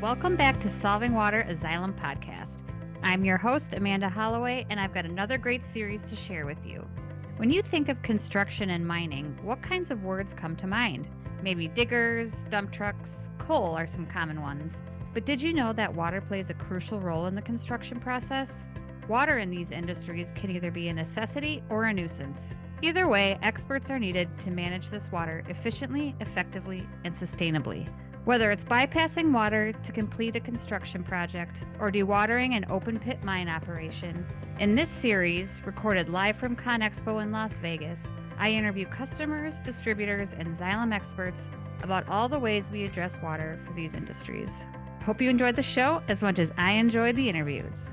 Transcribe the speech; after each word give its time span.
Welcome 0.00 0.34
back 0.34 0.58
to 0.60 0.68
Solving 0.70 1.12
Water 1.12 1.42
a 1.42 1.52
Xylem 1.52 1.92
Podcast. 1.92 2.62
I'm 3.02 3.22
your 3.22 3.36
host, 3.36 3.74
Amanda 3.74 4.08
Holloway, 4.08 4.64
and 4.70 4.80
I've 4.80 4.94
got 4.94 5.04
another 5.04 5.36
great 5.36 5.62
series 5.62 6.08
to 6.08 6.16
share 6.16 6.46
with 6.46 6.64
you. 6.64 6.88
When 7.36 7.50
you 7.50 7.60
think 7.60 7.90
of 7.90 8.00
construction 8.00 8.70
and 8.70 8.86
mining, 8.86 9.38
what 9.42 9.60
kinds 9.60 9.90
of 9.90 10.02
words 10.02 10.32
come 10.32 10.56
to 10.56 10.66
mind? 10.66 11.06
Maybe 11.42 11.68
diggers, 11.68 12.44
dump 12.44 12.72
trucks, 12.72 13.28
coal 13.36 13.76
are 13.76 13.86
some 13.86 14.06
common 14.06 14.40
ones. 14.40 14.82
But 15.12 15.26
did 15.26 15.42
you 15.42 15.52
know 15.52 15.74
that 15.74 15.94
water 15.94 16.22
plays 16.22 16.48
a 16.48 16.54
crucial 16.54 16.98
role 16.98 17.26
in 17.26 17.34
the 17.34 17.42
construction 17.42 18.00
process? 18.00 18.70
Water 19.06 19.36
in 19.36 19.50
these 19.50 19.70
industries 19.70 20.32
can 20.32 20.50
either 20.50 20.70
be 20.70 20.88
a 20.88 20.94
necessity 20.94 21.62
or 21.68 21.84
a 21.84 21.92
nuisance. 21.92 22.54
Either 22.80 23.06
way, 23.06 23.38
experts 23.42 23.90
are 23.90 23.98
needed 23.98 24.30
to 24.38 24.50
manage 24.50 24.88
this 24.88 25.12
water 25.12 25.44
efficiently, 25.50 26.16
effectively, 26.20 26.88
and 27.04 27.12
sustainably. 27.12 27.86
Whether 28.26 28.50
it's 28.50 28.66
bypassing 28.66 29.32
water 29.32 29.72
to 29.72 29.92
complete 29.92 30.36
a 30.36 30.40
construction 30.40 31.02
project 31.02 31.64
or 31.78 31.90
dewatering 31.90 32.54
an 32.54 32.66
open 32.68 32.98
pit 32.98 33.24
mine 33.24 33.48
operation, 33.48 34.26
in 34.58 34.74
this 34.74 34.90
series, 34.90 35.62
recorded 35.64 36.10
live 36.10 36.36
from 36.36 36.54
ConExpo 36.54 37.22
in 37.22 37.32
Las 37.32 37.56
Vegas, 37.56 38.12
I 38.38 38.50
interview 38.50 38.84
customers, 38.84 39.60
distributors, 39.60 40.34
and 40.34 40.48
Xylem 40.48 40.92
experts 40.92 41.48
about 41.82 42.06
all 42.10 42.28
the 42.28 42.38
ways 42.38 42.70
we 42.70 42.84
address 42.84 43.18
water 43.22 43.58
for 43.64 43.72
these 43.72 43.94
industries. 43.94 44.66
Hope 45.02 45.22
you 45.22 45.30
enjoyed 45.30 45.56
the 45.56 45.62
show 45.62 46.02
as 46.08 46.20
much 46.20 46.38
as 46.38 46.52
I 46.58 46.72
enjoyed 46.72 47.16
the 47.16 47.26
interviews. 47.26 47.90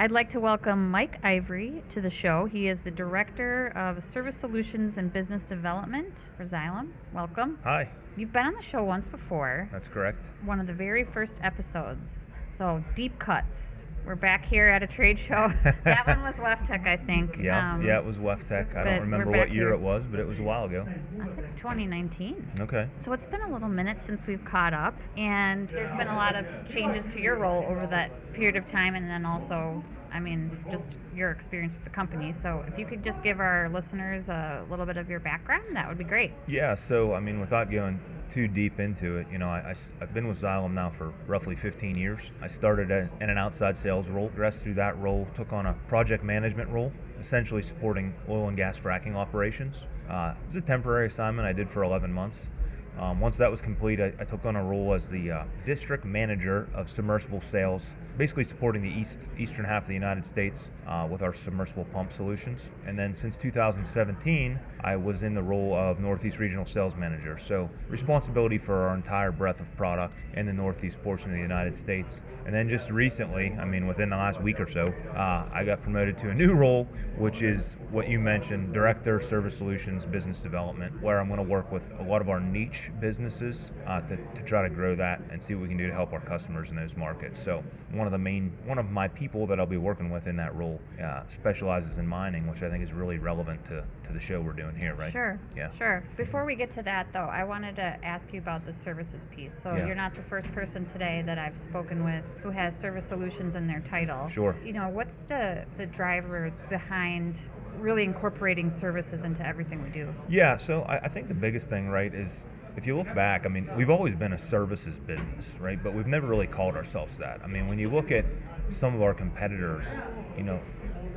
I'd 0.00 0.12
like 0.12 0.30
to 0.30 0.40
welcome 0.40 0.90
Mike 0.90 1.18
Ivory 1.22 1.82
to 1.90 2.00
the 2.00 2.08
show. 2.08 2.46
He 2.46 2.68
is 2.68 2.80
the 2.80 2.90
Director 2.90 3.66
of 3.76 4.02
Service 4.02 4.34
Solutions 4.38 4.96
and 4.96 5.12
Business 5.12 5.46
Development 5.46 6.30
for 6.38 6.44
Xylem. 6.44 6.92
Welcome. 7.12 7.58
Hi, 7.64 7.90
You've 8.16 8.32
been 8.32 8.46
on 8.46 8.54
the 8.54 8.62
show 8.62 8.82
once 8.82 9.08
before, 9.08 9.68
that's 9.70 9.90
correct. 9.90 10.30
one 10.42 10.58
of 10.58 10.66
the 10.66 10.72
very 10.72 11.04
first 11.04 11.38
episodes. 11.44 12.28
So, 12.48 12.82
deep 12.94 13.18
cuts. 13.18 13.78
We're 14.06 14.14
back 14.16 14.44
here 14.46 14.66
at 14.68 14.82
a 14.82 14.86
trade 14.86 15.18
show. 15.18 15.52
that 15.84 16.06
one 16.06 16.22
was 16.22 16.36
WEFTEC, 16.36 16.86
I 16.86 16.96
think. 16.96 17.36
Yeah, 17.38 17.74
Um, 17.74 17.82
yeah, 17.84 17.98
it 17.98 18.04
was 18.04 18.16
WEFTEC. 18.18 18.74
I 18.74 18.82
don't 18.82 19.00
remember 19.02 19.30
what 19.30 19.52
year 19.52 19.66
here. 19.66 19.74
it 19.74 19.80
was, 19.80 20.06
but 20.06 20.18
it 20.18 20.26
was 20.26 20.40
a 20.40 20.42
while 20.42 20.64
ago. 20.64 20.86
I 21.20 21.26
think 21.26 21.54
2019. 21.56 22.52
Okay. 22.60 22.88
So 22.98 23.12
it's 23.12 23.26
been 23.26 23.42
a 23.42 23.52
little 23.52 23.68
minute 23.68 24.00
since 24.00 24.26
we've 24.26 24.44
caught 24.44 24.72
up, 24.72 24.96
and 25.16 25.68
there's 25.68 25.94
been 25.94 26.08
a 26.08 26.16
lot 26.16 26.34
of 26.34 26.46
changes 26.68 27.12
to 27.14 27.20
your 27.20 27.36
role 27.36 27.64
over 27.68 27.86
that 27.88 28.32
period 28.32 28.56
of 28.56 28.64
time, 28.64 28.94
and 28.94 29.08
then 29.08 29.26
also, 29.26 29.82
I 30.12 30.20
mean, 30.20 30.64
just 30.70 30.98
your 31.14 31.30
experience 31.30 31.74
with 31.74 31.84
the 31.84 31.90
company. 31.90 32.32
So 32.32 32.64
if 32.66 32.78
you 32.78 32.86
could 32.86 33.02
just 33.02 33.22
give 33.22 33.40
our 33.40 33.68
listeners 33.68 34.28
a 34.28 34.64
little 34.70 34.86
bit 34.86 34.96
of 34.96 35.08
your 35.08 35.20
background, 35.20 35.76
that 35.76 35.88
would 35.88 35.98
be 35.98 36.04
great. 36.04 36.32
Yeah, 36.46 36.74
so 36.74 37.14
I 37.14 37.20
mean, 37.20 37.40
without 37.40 37.70
going 37.70 38.00
too 38.28 38.46
deep 38.48 38.78
into 38.78 39.16
it, 39.16 39.26
you 39.30 39.38
know, 39.38 39.48
I, 39.48 39.74
have 39.98 40.14
been 40.14 40.28
with 40.28 40.40
Xylem 40.40 40.72
now 40.72 40.90
for 40.90 41.12
roughly 41.26 41.56
15 41.56 41.96
years. 41.96 42.30
I 42.40 42.46
started 42.46 42.90
a, 42.90 43.10
in 43.20 43.28
an 43.28 43.38
outside 43.38 43.76
sales 43.76 44.08
role, 44.08 44.28
progressed 44.28 44.64
through 44.64 44.74
that 44.74 44.96
role, 44.98 45.26
took 45.34 45.52
on 45.52 45.66
a 45.66 45.74
project 45.88 46.22
management 46.22 46.70
role, 46.70 46.92
essentially 47.18 47.62
supporting 47.62 48.14
oil 48.28 48.48
and 48.48 48.56
gas 48.56 48.78
fracking 48.78 49.14
operations. 49.14 49.88
Uh, 50.08 50.34
it 50.40 50.46
was 50.46 50.56
a 50.56 50.60
temporary 50.60 51.06
assignment 51.06 51.46
I 51.46 51.52
did 51.52 51.68
for 51.68 51.82
11 51.82 52.12
months. 52.12 52.50
Um, 52.98 53.20
once 53.20 53.38
that 53.38 53.50
was 53.50 53.60
complete, 53.60 54.00
I, 54.00 54.12
I 54.18 54.24
took 54.24 54.44
on 54.44 54.56
a 54.56 54.64
role 54.64 54.92
as 54.94 55.08
the 55.08 55.30
uh, 55.30 55.44
district 55.64 56.04
manager 56.04 56.68
of 56.74 56.90
submersible 56.90 57.40
sales, 57.40 57.94
basically 58.16 58.44
supporting 58.44 58.82
the 58.82 58.90
east 58.90 59.28
eastern 59.38 59.64
half 59.64 59.82
of 59.82 59.88
the 59.88 59.94
United 59.94 60.26
States 60.26 60.70
uh, 60.90 61.06
with 61.08 61.22
our 61.22 61.32
submersible 61.32 61.84
pump 61.86 62.10
solutions. 62.10 62.72
And 62.84 62.98
then 62.98 63.14
since 63.14 63.38
2017, 63.38 64.58
I 64.80 64.96
was 64.96 65.22
in 65.22 65.34
the 65.34 65.42
role 65.42 65.74
of 65.74 66.00
Northeast 66.00 66.38
Regional 66.38 66.66
Sales 66.66 66.96
Manager, 66.96 67.36
so 67.36 67.70
responsibility 67.88 68.58
for 68.58 68.88
our 68.88 68.94
entire 68.94 69.30
breadth 69.30 69.60
of 69.60 69.74
product 69.76 70.14
in 70.34 70.46
the 70.46 70.52
Northeast 70.52 71.02
portion 71.02 71.30
of 71.30 71.36
the 71.36 71.42
United 71.42 71.76
States. 71.76 72.20
And 72.44 72.54
then 72.54 72.68
just 72.68 72.90
recently, 72.90 73.52
I 73.52 73.64
mean, 73.64 73.86
within 73.86 74.08
the 74.08 74.16
last 74.16 74.42
week 74.42 74.58
or 74.58 74.66
so, 74.66 74.88
uh, 75.14 75.48
I 75.52 75.64
got 75.64 75.82
promoted 75.82 76.18
to 76.18 76.30
a 76.30 76.34
new 76.34 76.54
role, 76.54 76.84
which 77.16 77.42
is 77.42 77.76
what 77.90 78.08
you 78.08 78.18
mentioned, 78.18 78.72
Director 78.72 79.20
Service 79.20 79.56
Solutions 79.56 80.04
Business 80.06 80.42
Development, 80.42 81.00
where 81.00 81.20
I'm 81.20 81.28
going 81.28 81.44
to 81.44 81.48
work 81.48 81.70
with 81.70 81.92
a 82.00 82.02
lot 82.02 82.20
of 82.20 82.28
our 82.28 82.40
niche 82.40 82.90
businesses 83.00 83.72
uh, 83.86 84.00
to, 84.02 84.16
to 84.16 84.42
try 84.42 84.62
to 84.62 84.70
grow 84.70 84.96
that 84.96 85.22
and 85.30 85.40
see 85.40 85.54
what 85.54 85.62
we 85.62 85.68
can 85.68 85.76
do 85.76 85.86
to 85.86 85.92
help 85.92 86.12
our 86.12 86.20
customers 86.20 86.70
in 86.70 86.76
those 86.76 86.96
markets. 86.96 87.40
So 87.40 87.62
one 87.92 88.06
of 88.06 88.12
the 88.12 88.18
main, 88.18 88.52
one 88.64 88.78
of 88.78 88.90
my 88.90 89.08
people 89.08 89.46
that 89.48 89.60
I'll 89.60 89.66
be 89.66 89.76
working 89.76 90.10
with 90.10 90.26
in 90.26 90.36
that 90.36 90.54
role 90.56 90.79
uh, 91.02 91.22
specializes 91.28 91.98
in 91.98 92.06
mining, 92.06 92.46
which 92.46 92.62
I 92.62 92.68
think 92.68 92.84
is 92.84 92.92
really 92.92 93.18
relevant 93.18 93.64
to, 93.66 93.84
to 94.04 94.12
the 94.12 94.20
show 94.20 94.40
we're 94.40 94.52
doing 94.52 94.74
here, 94.76 94.94
right? 94.94 95.10
Sure. 95.10 95.38
Yeah. 95.56 95.70
Sure. 95.72 96.04
Before 96.16 96.44
we 96.44 96.54
get 96.54 96.70
to 96.72 96.82
that, 96.82 97.12
though, 97.12 97.20
I 97.20 97.44
wanted 97.44 97.76
to 97.76 97.98
ask 98.04 98.32
you 98.32 98.40
about 98.40 98.64
the 98.64 98.72
services 98.72 99.26
piece. 99.30 99.54
So 99.58 99.74
Yeah. 99.74 99.86
you're 99.86 99.94
not 99.94 100.14
the 100.14 100.22
first 100.22 100.52
person 100.52 100.84
today 100.86 101.22
that 101.26 101.38
I've 101.38 101.56
spoken 101.56 102.04
with 102.04 102.30
who 102.42 102.50
has 102.50 102.78
service 102.78 103.06
solutions 103.06 103.56
in 103.56 103.66
their 103.66 103.80
title. 103.80 104.28
Sure. 104.28 104.54
You 104.64 104.72
know, 104.72 104.88
what's 104.88 105.18
the 105.18 105.64
the 105.76 105.86
driver 105.86 106.52
behind 106.68 107.50
really 107.78 108.04
incorporating 108.04 108.68
services 108.68 109.24
into 109.24 109.46
everything 109.46 109.82
we 109.82 109.90
do? 109.90 110.14
Yeah, 110.28 110.56
so 110.58 110.82
I, 110.82 110.98
I 110.98 111.08
think 111.08 111.28
the 111.28 111.34
biggest 111.34 111.70
thing, 111.70 111.88
right, 111.88 112.12
is 112.14 112.44
if 112.76 112.86
you 112.86 112.96
look 112.96 113.12
back, 113.14 113.46
I 113.46 113.48
mean, 113.48 113.68
we've 113.76 113.90
always 113.90 114.14
been 114.14 114.32
a 114.32 114.38
services 114.38 115.00
business, 115.00 115.58
right? 115.60 115.82
But 115.82 115.94
we've 115.94 116.06
never 116.06 116.26
really 116.26 116.46
called 116.46 116.76
ourselves 116.76 117.16
that. 117.18 117.40
I 117.42 117.46
mean, 117.46 117.68
when 117.68 117.78
you 117.78 117.88
look 117.88 118.10
at 118.12 118.24
some 118.68 118.94
of 118.94 119.02
our 119.02 119.14
competitors, 119.14 120.00
you 120.36 120.44
know, 120.44 120.60